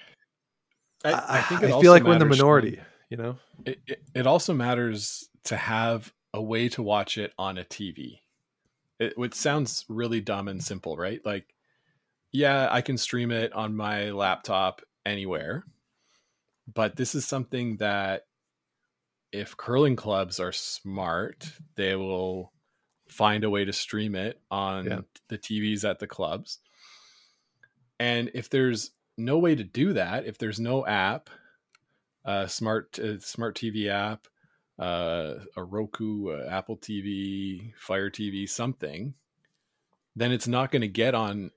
[1.04, 4.26] i, I think i feel like we're in the minority you know it, it, it
[4.26, 8.20] also matters to have a way to watch it on a TV.
[8.98, 11.20] It, which sounds really dumb and simple, right?
[11.24, 11.54] Like,
[12.30, 15.64] yeah, I can stream it on my laptop anywhere,
[16.72, 18.22] but this is something that
[19.32, 22.52] if curling clubs are smart, they will
[23.12, 25.00] find a way to stream it on yeah.
[25.28, 26.58] the TVs at the clubs.
[28.00, 31.30] And if there's no way to do that, if there's no app,
[32.24, 34.26] a smart uh, smart TV app,
[34.78, 39.14] uh, a Roku, Apple TV, Fire TV, something,
[40.16, 41.50] then it's not going to get on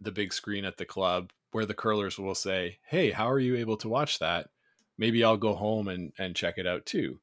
[0.00, 3.56] the big screen at the club where the curlers will say, Hey, how are you
[3.56, 4.48] able to watch that?
[4.96, 7.20] Maybe I'll go home and, and check it out too.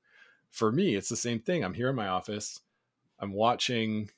[0.52, 1.64] For me, it's the same thing.
[1.64, 2.62] I'm here in my office.
[3.20, 4.10] I'm watching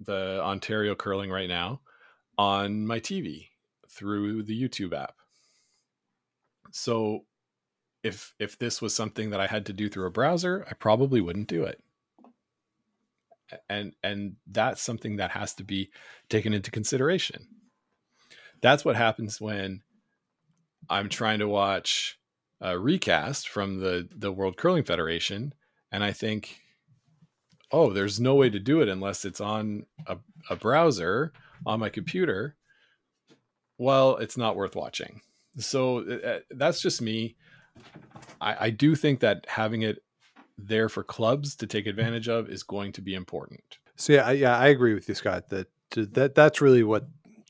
[0.00, 1.80] the Ontario curling right now
[2.38, 3.48] on my TV
[3.88, 5.14] through the YouTube app.
[6.70, 7.24] So
[8.02, 11.20] if if this was something that I had to do through a browser, I probably
[11.20, 11.82] wouldn't do it.
[13.68, 15.90] And and that's something that has to be
[16.28, 17.48] taken into consideration.
[18.60, 19.82] That's what happens when
[20.90, 22.18] I'm trying to watch
[22.60, 25.54] a recast from the the World Curling Federation
[25.92, 26.60] and I think
[27.72, 30.16] oh, there's no way to do it unless it's on a,
[30.50, 31.32] a browser
[31.64, 32.56] on my computer.
[33.78, 35.20] Well, it's not worth watching.
[35.58, 37.36] So uh, that's just me
[38.40, 40.02] I, I do think that having it
[40.58, 43.78] there for clubs to take advantage of is going to be important.
[43.96, 45.48] So yeah, I, yeah, I agree with you, Scott.
[45.50, 47.08] That that that's really what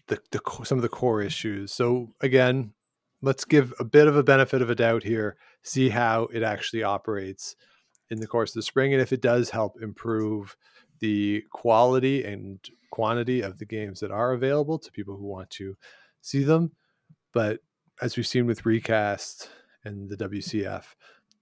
[0.09, 1.73] the, the some of the core issues.
[1.73, 2.73] So again,
[3.23, 5.37] let's give a bit of a benefit of a doubt here.
[5.63, 7.57] See how it actually operates
[8.11, 10.57] in the course of the spring, and if it does help improve
[11.01, 12.59] the quality and
[12.91, 15.77] quantity of the games that are available to people who want to
[16.23, 16.73] see them.
[17.33, 17.61] But
[18.01, 19.51] as we've seen with recast
[19.85, 20.85] and the WCF,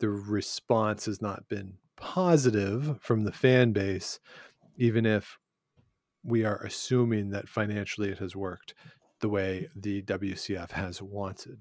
[0.00, 4.18] the response has not been positive from the fan base,
[4.77, 5.38] even if
[6.24, 8.74] we are assuming that financially it has worked
[9.20, 11.59] the way the WCF has wanted.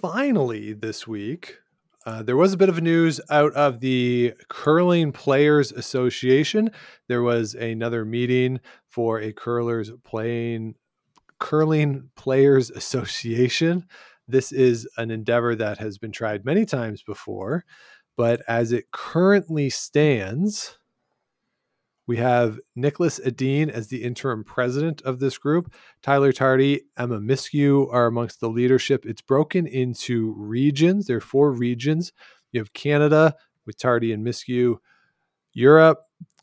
[0.00, 1.58] Finally, this week,
[2.08, 6.70] uh, there was a bit of news out of the Curling Players Association.
[7.06, 10.74] There was another meeting for a curlers playing
[11.38, 13.86] Curling Players Association
[14.28, 17.64] this is an endeavor that has been tried many times before,
[18.16, 20.78] but as it currently stands,
[22.08, 25.74] we have Nicholas Edin as the interim president of this group.
[26.02, 29.04] Tyler Tardi, Emma Miskew are amongst the leadership.
[29.04, 31.06] It's broken into regions.
[31.06, 32.12] There are four regions.
[32.50, 34.78] You have Canada with Tardi and Miskew,
[35.52, 36.00] Europe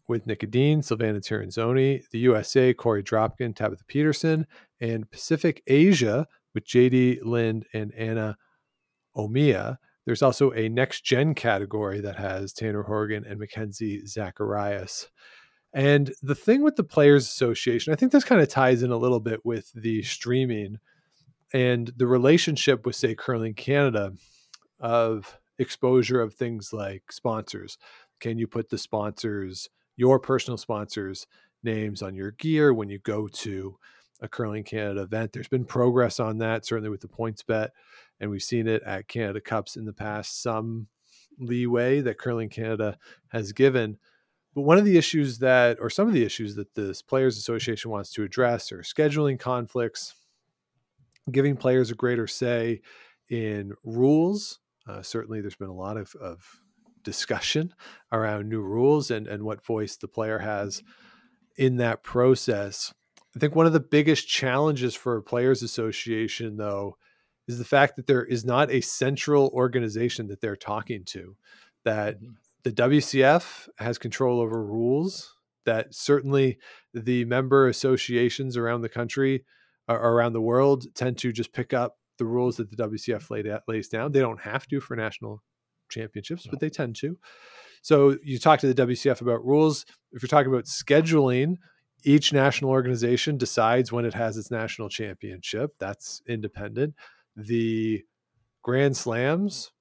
[0.07, 4.45] with Nick Edin, Silvana Tirinzoni, the USA, Corey Dropkin, Tabitha Peterson,
[4.79, 8.37] and Pacific Asia with JD Lind and Anna
[9.17, 9.77] Omia.
[10.05, 15.09] There's also a next gen category that has Tanner Horgan and Mackenzie Zacharias.
[15.75, 18.97] And the thing with the Players Association, I think this kind of ties in a
[18.97, 20.79] little bit with the streaming
[21.53, 24.13] and the relationship with, say, Curling Canada
[24.79, 27.77] of exposure of things like sponsors.
[28.19, 31.27] Can you put the sponsors, your personal sponsors'
[31.61, 33.77] names on your gear when you go to
[34.21, 35.33] a Curling Canada event.
[35.33, 37.69] There's been progress on that, certainly with the PointsBet,
[38.19, 40.41] and we've seen it at Canada Cups in the past.
[40.41, 40.87] Some
[41.37, 42.97] leeway that Curling Canada
[43.29, 43.97] has given.
[44.55, 47.91] But one of the issues that, or some of the issues that this Players Association
[47.91, 50.15] wants to address are scheduling conflicts,
[51.29, 52.81] giving players a greater say
[53.29, 54.59] in rules.
[54.87, 56.61] Uh, certainly, there's been a lot of, of
[57.03, 57.73] discussion
[58.13, 60.81] around new rules and, and what voice the player has
[61.57, 62.93] in that process.
[63.35, 66.95] I think one of the biggest challenges for a players association, though,
[67.45, 71.35] is the fact that there is not a central organization that they're talking to.
[71.83, 72.31] That mm-hmm.
[72.65, 75.33] The WCF has control over rules.
[75.65, 76.57] That certainly
[76.93, 79.45] the member associations around the country,
[79.87, 83.47] or around the world, tend to just pick up the rules that the WCF laid
[83.47, 84.11] out, lays down.
[84.11, 85.43] They don't have to for national
[85.89, 86.51] championships, no.
[86.51, 87.17] but they tend to.
[87.81, 89.85] So you talk to the WCF about rules.
[90.11, 91.57] If you're talking about scheduling,
[92.03, 95.71] each national organization decides when it has its national championship.
[95.79, 96.95] That's independent.
[97.35, 98.03] The
[98.63, 99.71] Grand Slams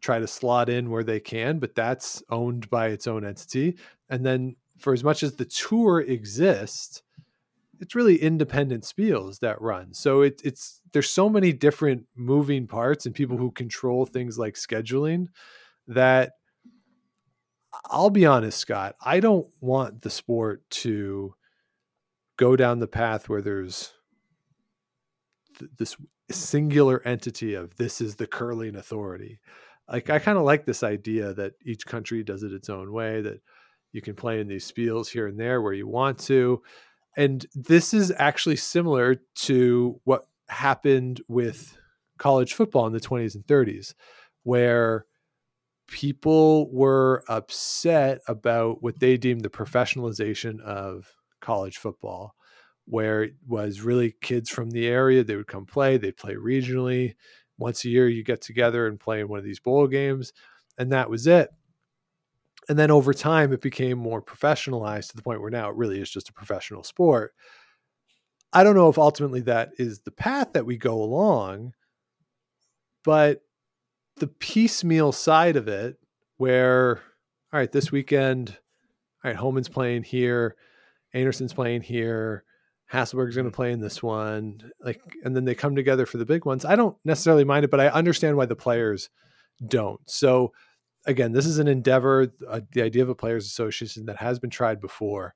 [0.00, 3.76] try to slot in where they can, but that's owned by its own entity.
[4.08, 7.02] And then for as much as the tour exists,
[7.80, 9.94] it's really independent spiels that run.
[9.94, 14.54] So it, it's there's so many different moving parts and people who control things like
[14.54, 15.26] scheduling
[15.86, 16.32] that
[17.90, 21.34] I'll be honest, Scott, I don't want the sport to
[22.36, 23.92] go down the path where there's
[25.58, 25.96] th- this
[26.30, 29.40] singular entity of this is the curling authority.
[29.90, 33.22] Like I kind of like this idea that each country does it its own way,
[33.22, 33.40] that
[33.92, 36.62] you can play in these spiels here and there where you want to.
[37.16, 41.76] And this is actually similar to what happened with
[42.18, 43.94] college football in the 20s and 30s,
[44.42, 45.06] where
[45.88, 51.10] people were upset about what they deemed the professionalization of
[51.40, 52.34] college football,
[52.84, 55.24] where it was really kids from the area.
[55.24, 57.14] They would come play, they'd play regionally.
[57.58, 60.32] Once a year, you get together and play in one of these bowl games,
[60.78, 61.50] and that was it.
[62.68, 66.00] And then over time, it became more professionalized to the point where now it really
[66.00, 67.34] is just a professional sport.
[68.52, 71.74] I don't know if ultimately that is the path that we go along,
[73.04, 73.42] but
[74.16, 75.96] the piecemeal side of it,
[76.36, 76.96] where,
[77.52, 78.56] all right, this weekend,
[79.24, 80.56] all right, Homan's playing here,
[81.14, 82.44] Anderson's playing here,
[82.92, 86.24] Hasselborg's going to play in this one, like, and then they come together for the
[86.24, 86.64] big ones.
[86.64, 89.10] I don't necessarily mind it, but I understand why the players
[89.66, 90.00] don't.
[90.08, 90.52] So,
[91.06, 94.50] again, this is an endeavor, uh, the idea of a players association that has been
[94.50, 95.34] tried before.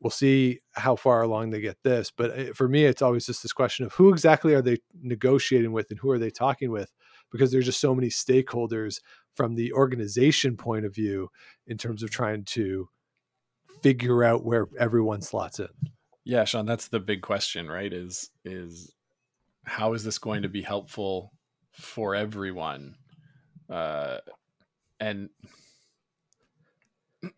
[0.00, 3.42] We'll see how far along they get this, but uh, for me, it's always just
[3.42, 6.92] this question of who exactly are they negotiating with and who are they talking with,
[7.30, 9.00] because there's just so many stakeholders
[9.34, 11.28] from the organization point of view
[11.66, 12.88] in terms of trying to
[13.82, 15.68] figure out where everyone slots in.
[16.26, 17.92] Yeah, Sean, that's the big question, right?
[17.92, 18.92] Is is
[19.64, 21.32] how is this going to be helpful
[21.72, 22.96] for everyone?
[23.70, 24.18] Uh,
[25.00, 25.30] and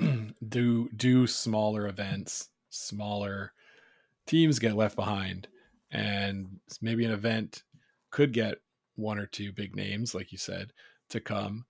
[0.48, 3.52] do do smaller events, smaller
[4.26, 5.48] teams get left behind,
[5.90, 7.64] and maybe an event
[8.10, 8.56] could get
[8.96, 10.72] one or two big names, like you said,
[11.10, 11.66] to come,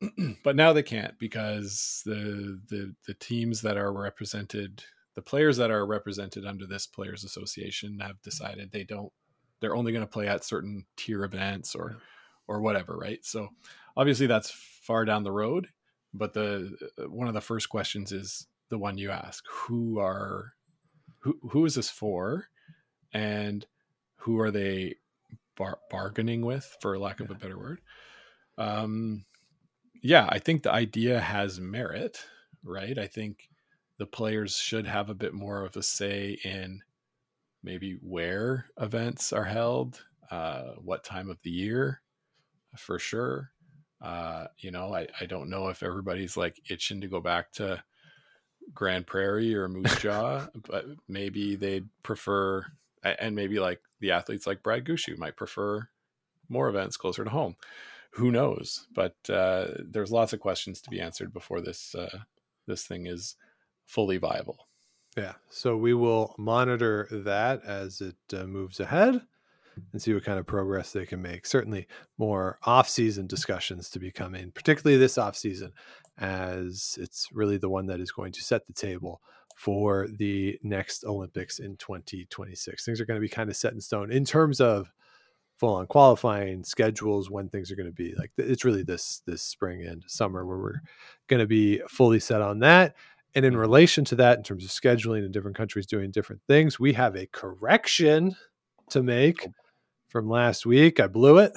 [0.44, 4.84] but now they can't because the the the teams that are represented,
[5.14, 9.12] the players that are represented under this players association have decided they don't
[9.60, 11.96] they're only going to play at certain tier events or
[12.46, 13.24] or whatever, right?
[13.24, 13.48] So
[13.96, 15.68] obviously that's far down the road,
[16.12, 20.52] but the uh, one of the first questions is the one you ask, who are
[21.20, 22.48] who who is this for
[23.12, 23.66] and
[24.16, 24.96] who are they
[25.56, 27.80] bar- bargaining with for lack of a better word?
[28.58, 29.24] Um
[30.02, 32.26] yeah, I think the idea has merit,
[32.62, 32.98] right?
[32.98, 33.48] I think
[33.98, 36.82] the players should have a bit more of a say in
[37.62, 42.02] maybe where events are held, uh, what time of the year,
[42.76, 43.50] for sure.
[44.00, 47.82] Uh, you know, I, I don't know if everybody's like itching to go back to
[48.74, 52.66] Grand Prairie or Moose Jaw, but maybe they'd prefer,
[53.02, 55.88] and maybe like the athletes like Brad Gushue might prefer
[56.48, 57.56] more events closer to home
[58.14, 58.86] who knows?
[58.94, 62.18] But uh, there's lots of questions to be answered before this uh,
[62.66, 63.36] this thing is
[63.86, 64.66] fully viable.
[65.16, 65.34] Yeah.
[65.50, 69.20] So we will monitor that as it uh, moves ahead
[69.92, 71.46] and see what kind of progress they can make.
[71.46, 71.86] Certainly
[72.18, 75.72] more off-season discussions to be coming, particularly this off-season,
[76.18, 79.20] as it's really the one that is going to set the table
[79.56, 82.84] for the next Olympics in 2026.
[82.84, 84.92] Things are going to be kind of set in stone in terms of
[85.56, 89.40] full on qualifying schedules when things are going to be like it's really this this
[89.40, 90.80] spring and summer where we're
[91.28, 92.96] going to be fully set on that
[93.34, 96.78] And in relation to that, in terms of scheduling and different countries doing different things,
[96.78, 98.36] we have a correction
[98.90, 99.48] to make
[100.08, 101.00] from last week.
[101.00, 101.52] I blew it.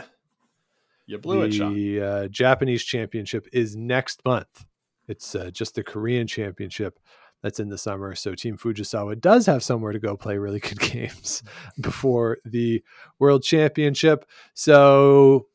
[1.05, 1.73] You blew it, Sean.
[1.73, 4.65] the uh, Japanese championship is next month.
[5.07, 6.99] It's uh, just the Korean championship
[7.41, 8.13] that's in the summer.
[8.15, 11.43] So Team Fujisawa does have somewhere to go play really good games
[11.79, 12.83] before the
[13.19, 14.25] World Championship.
[14.53, 15.47] So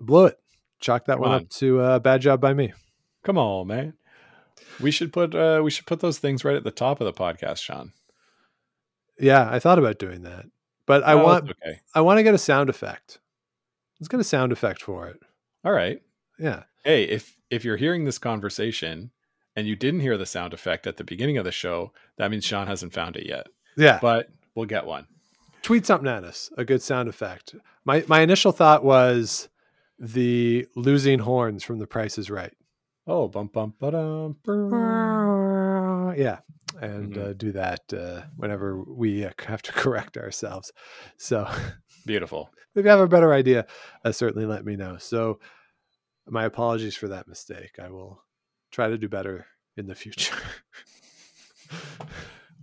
[0.00, 0.38] I blew it.
[0.80, 1.42] Chalk that Come one on.
[1.42, 2.72] up to a uh, bad job by me.
[3.22, 3.94] Come on, man.
[4.80, 7.12] We should put uh we should put those things right at the top of the
[7.12, 7.92] podcast, Sean.
[9.18, 10.46] Yeah, I thought about doing that,
[10.86, 11.80] but I want okay.
[11.94, 13.18] I want to get a sound effect.
[13.98, 15.20] Let's get a sound effect for it.
[15.64, 16.00] All right.
[16.38, 16.64] Yeah.
[16.84, 19.10] Hey, if if you're hearing this conversation
[19.54, 22.44] and you didn't hear the sound effect at the beginning of the show, that means
[22.44, 23.46] Sean hasn't found it yet.
[23.76, 23.98] Yeah.
[24.02, 25.06] But we'll get one.
[25.62, 27.54] tweet something at us a good sound effect
[27.84, 29.48] my my initial thought was
[29.98, 32.54] the losing horns from the price is right
[33.06, 36.14] Oh, bump bump ba-dum, brr.
[36.16, 36.38] yeah
[36.80, 37.30] and Mhm.
[37.30, 40.72] uh, do that uh, whenever we uh, have to correct ourselves
[41.16, 41.48] so
[42.04, 42.50] Beautiful.
[42.74, 43.66] if you have a better idea
[44.04, 45.38] uh, certainly let me know so
[46.28, 48.20] my apologies for that mistake i will
[48.72, 49.46] try to do better
[49.76, 50.34] in the future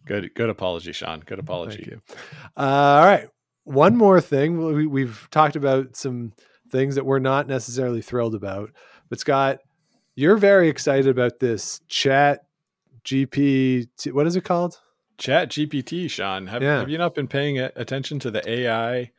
[0.05, 1.21] Good good apology, Sean.
[1.21, 1.77] Good apology.
[1.77, 2.01] Thank you.
[2.57, 2.61] Uh,
[2.99, 3.29] all right.
[3.63, 4.57] One more thing.
[4.57, 6.33] We, we've talked about some
[6.71, 8.71] things that we're not necessarily thrilled about,
[9.09, 9.59] but Scott,
[10.15, 12.45] you're very excited about this chat
[13.05, 13.87] GP.
[14.13, 14.79] What is it called?
[15.17, 16.47] Chat GPT, Sean.
[16.47, 16.79] Have, Yeah.
[16.79, 19.11] have you not been paying attention to the AI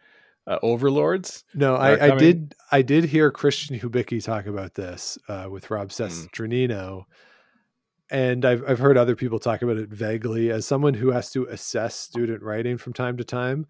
[0.46, 1.44] uh, overlords?
[1.54, 2.54] No, I, I did.
[2.72, 6.02] I did hear Christian Hubicki talk about this uh, with Rob Hmm.
[6.02, 7.04] Cesternino,
[8.10, 10.50] and I've I've heard other people talk about it vaguely.
[10.50, 13.66] As someone who has to assess student writing from time to time,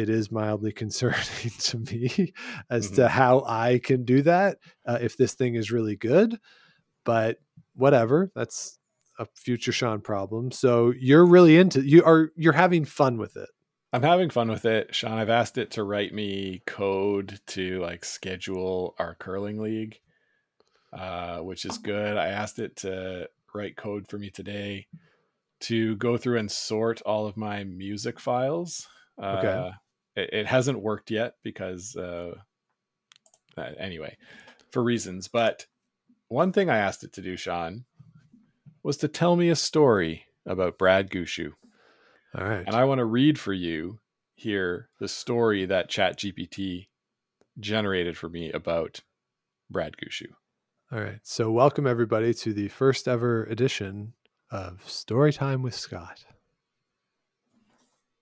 [0.00, 2.32] it is mildly concerning to me
[2.70, 2.96] as Mm-hmm.
[2.96, 6.38] to how I can do that uh, if this thing is really good.
[7.04, 7.38] But
[7.74, 8.78] whatever, that's
[9.18, 10.50] a future Sean problem.
[10.50, 13.48] So you're really into you are you're having fun with it.
[13.92, 15.18] I'm having fun with it, Sean.
[15.18, 19.98] I've asked it to write me code to like schedule our curling league,
[20.92, 22.16] uh, which is good.
[22.16, 24.86] I asked it to write code for me today
[25.60, 28.88] to go through and sort all of my music files.
[29.22, 29.70] Okay.
[30.20, 32.34] It, it hasn't worked yet because, uh,
[33.56, 34.16] uh, anyway,
[34.70, 35.28] for reasons.
[35.28, 35.66] But
[36.28, 37.84] one thing I asked it to do, Sean,
[38.82, 41.52] was to tell me a story about Brad Gushue.
[42.36, 42.64] All right.
[42.66, 43.98] And I want to read for you
[44.34, 46.86] here the story that ChatGPT
[47.58, 49.00] generated for me about
[49.68, 50.32] Brad Gushue.
[50.92, 51.20] All right.
[51.22, 54.14] So, welcome everybody to the first ever edition
[54.50, 56.24] of Storytime with Scott.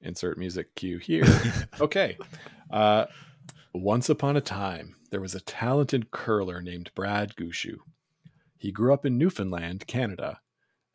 [0.01, 1.25] Insert music cue here.
[1.81, 2.17] okay.
[2.71, 3.07] Uh,
[3.75, 7.79] once upon a time, there was a talented curler named Brad Gushue.
[8.57, 10.41] He grew up in Newfoundland, Canada,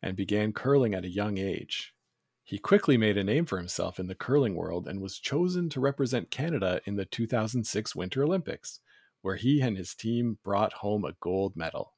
[0.02, 1.94] and began curling at a young age.
[2.42, 5.80] He quickly made a name for himself in the curling world and was chosen to
[5.80, 8.80] represent Canada in the 2006 Winter Olympics,
[9.22, 11.93] where he and his team brought home a gold medal.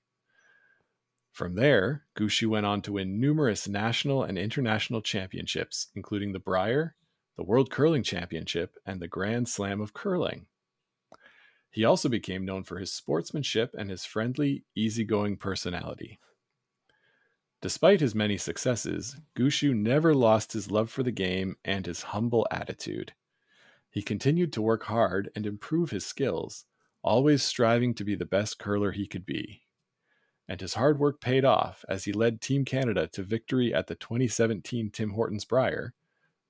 [1.36, 6.94] From there, Gushue went on to win numerous national and international championships, including the Brier,
[7.36, 10.46] the World Curling Championship, and the Grand Slam of Curling.
[11.68, 16.18] He also became known for his sportsmanship and his friendly, easygoing personality.
[17.60, 22.46] Despite his many successes, Gushue never lost his love for the game and his humble
[22.50, 23.12] attitude.
[23.90, 26.64] He continued to work hard and improve his skills,
[27.02, 29.65] always striving to be the best curler he could be.
[30.48, 33.96] And his hard work paid off as he led Team Canada to victory at the
[33.96, 35.92] 2017 Tim Hortons Brier,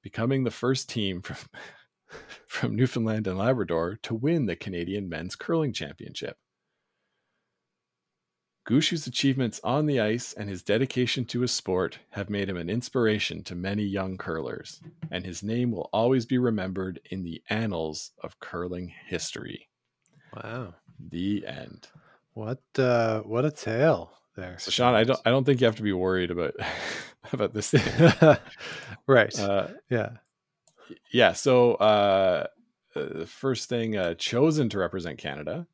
[0.02, 1.36] becoming the first team from,
[2.46, 6.36] from Newfoundland and Labrador to win the Canadian Men's Curling Championship.
[8.66, 12.68] Gushue's achievements on the ice and his dedication to his sport have made him an
[12.68, 14.80] inspiration to many young curlers,
[15.12, 19.68] and his name will always be remembered in the annals of curling history.
[20.34, 20.74] Wow.
[20.98, 21.86] The end.
[22.36, 24.58] What uh what a tale there.
[24.58, 26.52] So Sean, I don't I don't think you have to be worried about
[27.32, 28.12] about this thing.
[29.06, 29.38] Right.
[29.38, 30.08] Uh, yeah.
[31.12, 32.48] yeah, so uh,
[32.96, 35.66] uh, the first thing uh, chosen to represent Canada.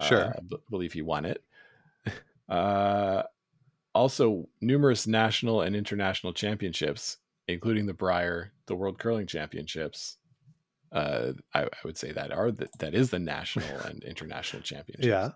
[0.00, 0.24] Sure.
[0.24, 1.42] Uh, I b- believe he won it.
[2.48, 3.22] Uh,
[3.94, 7.16] also, numerous national and international championships,
[7.48, 10.18] including the Brier, the World Curling Championships.
[10.90, 15.06] Uh, I, I would say that are the, that is the national and international championships.
[15.06, 15.30] Yeah.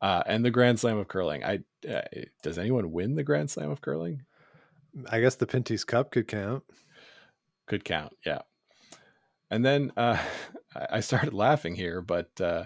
[0.00, 1.42] Uh, and the Grand Slam of Curling.
[1.44, 2.02] I uh,
[2.42, 4.22] does anyone win the Grand Slam of Curling?
[5.10, 6.64] I guess the Pinty's Cup could count.
[7.66, 8.42] could count yeah
[9.50, 10.16] and then uh
[10.74, 12.64] I- i started laughing here but uh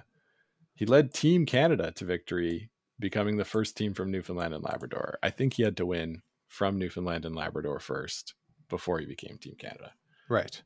[0.75, 5.31] he led team canada to victory becoming the first team from newfoundland and labrador i
[5.31, 8.35] think he had to win from Newfoundland and Labrador first
[8.69, 9.93] before he became Team Canada.
[10.29, 10.61] Right.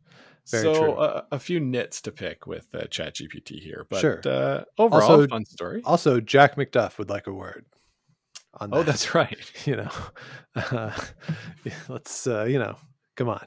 [0.50, 0.92] Very so true.
[0.94, 4.20] uh, a few nits to pick with uh, ChatGPT here, but Sure.
[4.26, 5.80] uh, overall, Also- fun story.
[5.84, 7.64] Also, Jack MacDuff would like a word.
[8.60, 9.38] On Oh, that's right.
[9.66, 9.90] you know,
[10.54, 10.92] uh,
[11.88, 12.76] let's uh, you know,
[13.16, 13.44] come on,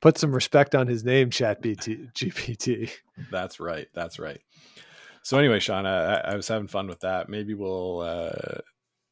[0.00, 2.90] put some respect on his name, Chat BT, GPT.
[3.30, 3.86] That's right.
[3.94, 4.40] That's right.
[5.22, 7.28] So anyway, Sean, I, I was having fun with that.
[7.28, 8.58] Maybe we'll, uh,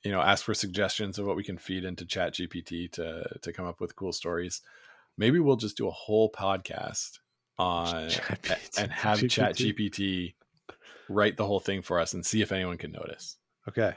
[0.03, 3.53] you know, ask for suggestions of what we can feed into Chat GPT to to
[3.53, 4.61] come up with cool stories.
[5.20, 7.18] Maybe we'll just do a whole podcast
[7.58, 8.78] on ChatGPT.
[8.78, 10.32] and have Chat GPT
[11.10, 13.36] write the whole thing for us and see if anyone can notice.
[13.68, 13.92] Okay.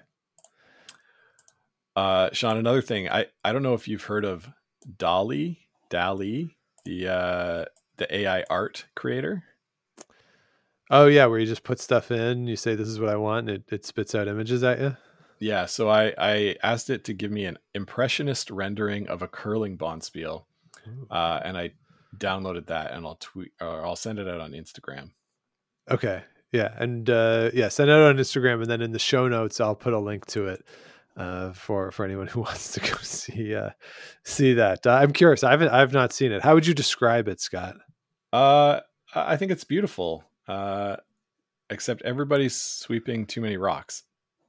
[1.95, 4.49] Uh, Sean, another thing, I I don't know if you've heard of
[4.97, 5.59] DALL-E,
[5.89, 6.49] Dali,
[6.84, 7.65] the uh,
[7.95, 9.45] the AI art creator.
[10.91, 13.47] Oh yeah, where you just put stuff in, you say this is what I want,
[13.47, 14.97] and it, it spits out images at you.
[15.39, 19.78] Yeah, so I I asked it to give me an impressionist rendering of a curling
[19.78, 20.43] bonspiel,
[21.12, 21.72] uh, and I
[22.18, 25.12] downloaded that, and I'll tweet or I'll send it out on Instagram.
[25.90, 26.24] Okay.
[26.52, 29.60] Yeah, and uh, yeah, send it out on Instagram, and then in the show notes,
[29.60, 30.64] I'll put a link to it
[31.18, 33.72] uh, for for anyone who wants to go see uh,
[34.24, 34.86] see that.
[34.86, 35.44] Uh, I'm curious.
[35.44, 36.44] I haven't I've not seen it.
[36.44, 37.78] How would you describe it, Scott?
[38.32, 38.82] Uh,
[39.16, 40.24] I think it's beautiful.
[40.48, 40.98] Uh,
[41.70, 44.04] except everybody's sweeping too many rocks.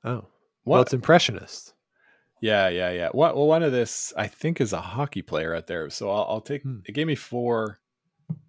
[0.05, 0.75] Oh, What?
[0.75, 1.74] well, it's impressionist.
[2.45, 3.09] Yeah, yeah, yeah.
[3.13, 3.37] What?
[3.37, 5.89] Well, one of this I think is a hockey player out there.
[5.89, 6.63] So I'll, I'll take.
[6.63, 6.81] Hmm.
[6.85, 7.79] It gave me four,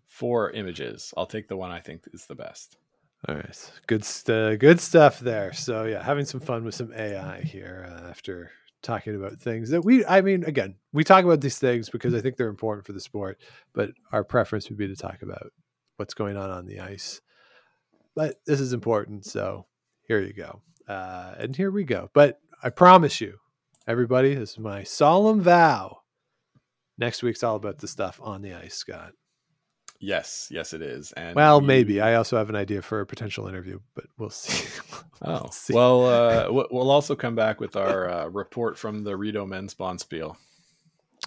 [0.06, 1.14] four images.
[1.16, 2.76] I'll take the one I think is the best.
[3.26, 5.54] All right, good st- good stuff there.
[5.54, 8.52] So yeah, having some fun with some AI here uh, after
[8.84, 10.06] talking about things that we.
[10.06, 13.00] I mean, again, we talk about these things because I think they're important for the
[13.00, 13.40] sport,
[13.74, 15.54] but our preference would be to talk about
[15.96, 17.22] what's going on on the ice.
[18.14, 19.68] But this is important, so
[20.04, 22.10] here you go, uh, and here we go.
[22.14, 23.40] But I promise you,
[23.88, 26.00] everybody, this is my solemn vow.
[26.98, 29.12] Next week's all about the stuff on the ice, Scott.
[30.00, 31.12] Yes, yes, it is.
[31.14, 34.30] And Well, we- maybe I also have an idea for a potential interview, but we'll
[34.32, 34.68] see.
[35.22, 35.74] Oh, We'll see.
[35.74, 39.74] well, uh, we- we'll also come back with our uh, report from the Rideau men's
[39.74, 40.36] Bonspiel.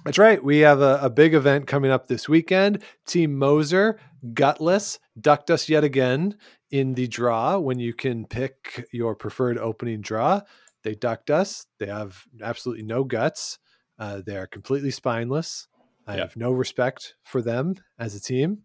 [0.05, 0.43] That's right.
[0.43, 2.83] We have a, a big event coming up this weekend.
[3.07, 3.99] Team Moser,
[4.33, 6.37] gutless, ducked us yet again
[6.71, 10.43] in the draw when you can pick your preferred opening draw.
[10.89, 11.67] They ducked us.
[11.79, 13.59] They have absolutely no guts.
[13.99, 15.69] Uh, they are completely spineless.
[16.07, 16.21] I Yeah.
[16.23, 18.63] have no respect for them as a team.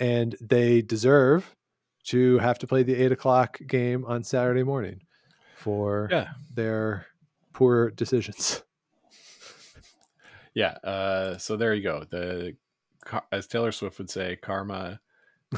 [0.00, 1.54] And they deserve
[2.06, 5.02] to have to play the eight o'clock game on Saturday morning
[5.54, 7.06] for Yeah, their
[7.52, 8.64] poor decisions.
[10.54, 10.72] yeah.
[10.82, 12.02] Uh, so there you go.
[12.10, 12.56] The
[13.30, 14.98] as Taylor Swift would say, karma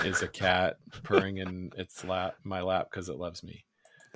[0.05, 3.65] is a cat purring in its lap, my lap, because it loves me.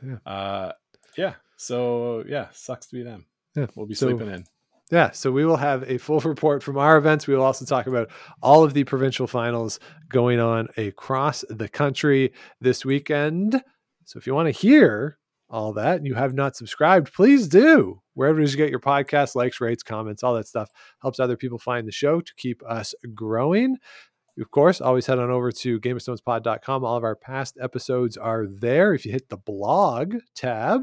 [0.06, 0.18] Yeah.
[0.30, 0.72] Uh,
[1.16, 1.34] yeah.
[1.56, 3.26] So yeah, sucks to be them.
[3.56, 3.66] Yeah.
[3.74, 4.44] We'll be So- sleeping in.
[4.90, 7.26] Yeah, so we will have a full report from our events.
[7.26, 8.10] We will also talk about
[8.42, 13.62] all of the provincial finals going on across the country this weekend.
[14.04, 15.16] So if you want to hear
[15.48, 18.02] all that and you have not subscribed, please do.
[18.12, 20.68] Wherever you get your podcast, likes, rates, comments, all that stuff
[21.00, 23.78] helps other people find the show to keep us growing.
[24.40, 26.84] Of course, always head on over to GameOfStonesPod.com.
[26.84, 28.92] All of our past episodes are there.
[28.92, 30.82] If you hit the blog tab,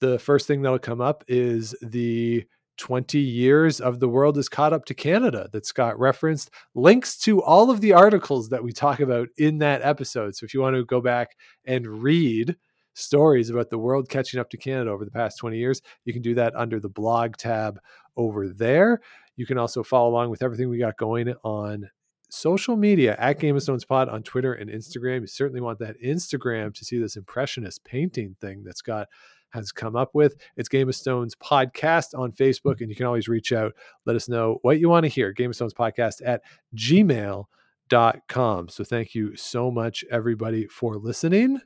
[0.00, 2.44] the first thing that'll come up is the
[2.78, 6.50] 20 years of the world is caught up to Canada that Scott referenced.
[6.74, 10.34] Links to all of the articles that we talk about in that episode.
[10.34, 12.56] So if you want to go back and read
[12.94, 16.22] stories about the world catching up to Canada over the past 20 years, you can
[16.22, 17.78] do that under the blog tab
[18.16, 19.00] over there.
[19.36, 21.88] You can also follow along with everything we got going on
[22.34, 25.20] social media at Game of Stones Pod on Twitter and Instagram.
[25.20, 29.08] You certainly want that Instagram to see this impressionist painting thing that Scott
[29.50, 30.34] has come up with.
[30.56, 33.72] It's Game of Stones Podcast on Facebook, and you can always reach out.
[34.04, 35.32] Let us know what you want to hear.
[35.32, 36.42] Game of Stones Podcast at
[36.76, 38.68] gmail.com.
[38.68, 41.60] So thank you so much, everybody, for listening.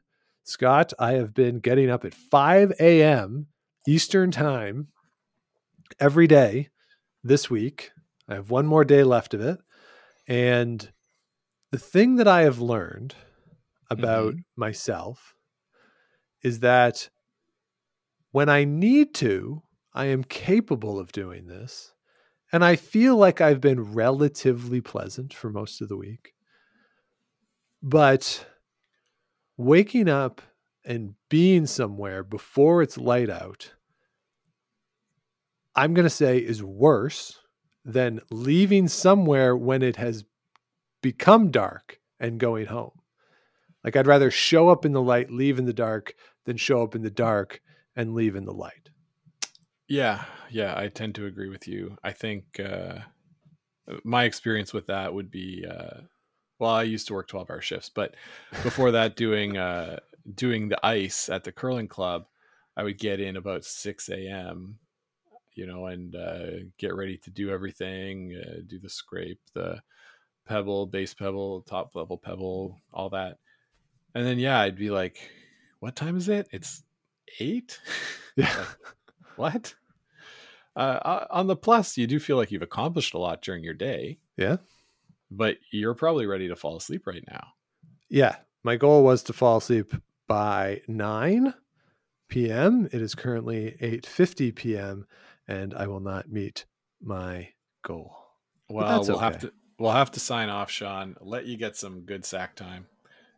[0.45, 3.47] Scott, I have been getting up at 5 a.m.
[3.87, 4.89] Eastern Time
[5.99, 6.69] every day
[7.25, 7.91] this week.
[8.29, 9.59] I have one more day left of it.
[10.29, 10.93] And
[11.72, 13.14] the thing that I have learned
[13.91, 14.61] about mm-hmm.
[14.61, 15.35] myself
[16.43, 17.09] is that
[18.31, 19.62] when I need to,
[19.95, 21.95] I am capable of doing this.
[22.53, 26.35] And I feel like I've been relatively pleasant for most of the week.
[27.83, 28.47] But
[29.57, 30.43] waking up
[30.85, 33.72] and being somewhere before it's light out,
[35.74, 37.39] I'm going to say is worse
[37.89, 40.24] than leaving somewhere when it has
[41.03, 42.93] become dark and going home.
[43.82, 46.14] Like I'd rather show up in the light, leave in the dark,
[46.45, 47.62] than show up in the dark
[47.97, 48.91] and leave in the light.
[49.89, 51.97] Yeah, yeah, I tend to agree with you.
[52.05, 52.99] I think uh,
[54.05, 56.03] my experience with that would be uh,
[56.59, 58.14] well, I used to work twelve hour shifts, but
[58.62, 60.01] before that, doing uh,
[60.34, 62.26] doing the ice at the curling club,
[62.76, 64.78] I would get in about six a.m.
[65.59, 69.83] You know, and uh, get ready to do everything, uh, do the scrape, the
[70.47, 73.39] pebble, base pebble, top level pebble, all that,
[74.15, 75.19] and then yeah, I'd be like,
[75.81, 76.49] "What time is it?
[76.53, 76.85] It's
[77.41, 77.81] eight?
[78.37, 78.57] Yeah.
[78.57, 78.69] Like,
[79.35, 79.75] what?"
[80.77, 84.19] Uh, on the plus, you do feel like you've accomplished a lot during your day.
[84.37, 84.59] Yeah.
[85.29, 87.49] But you're probably ready to fall asleep right now.
[88.09, 88.37] Yeah.
[88.63, 89.93] My goal was to fall asleep
[90.29, 91.53] by 9
[92.29, 92.89] p.m.
[92.93, 95.07] It is currently 8:50 p.m.
[95.49, 96.66] and I will not meet
[97.03, 97.49] my
[97.82, 98.14] goal.
[98.68, 101.16] Well, we'll have to we'll have to sign off, Sean.
[101.20, 102.86] Let you get some good sack time,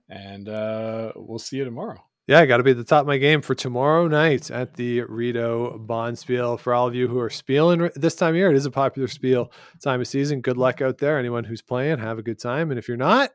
[0.08, 2.04] and uh, we'll see you tomorrow.
[2.26, 4.74] Yeah, I got to be at the top of my game for tomorrow night at
[4.74, 6.56] the Rideau Bond Spiel.
[6.56, 9.08] For all of you who are spieling this time of year, it is a popular
[9.08, 9.50] spiel
[9.82, 10.40] time of season.
[10.40, 11.18] Good luck out there.
[11.18, 12.70] Anyone who's playing, have a good time.
[12.70, 13.30] And if you're not,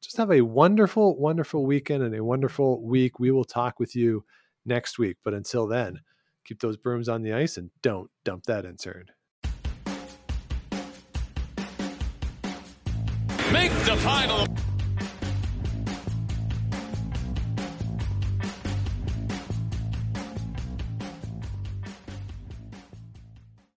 [0.00, 3.20] just have a wonderful, wonderful weekend and a wonderful week.
[3.20, 4.24] We will talk with you
[4.64, 5.16] next week.
[5.22, 6.00] But until then,
[6.48, 9.04] keep those brooms on the ice and don't dump that intern.
[13.52, 14.46] Make the final.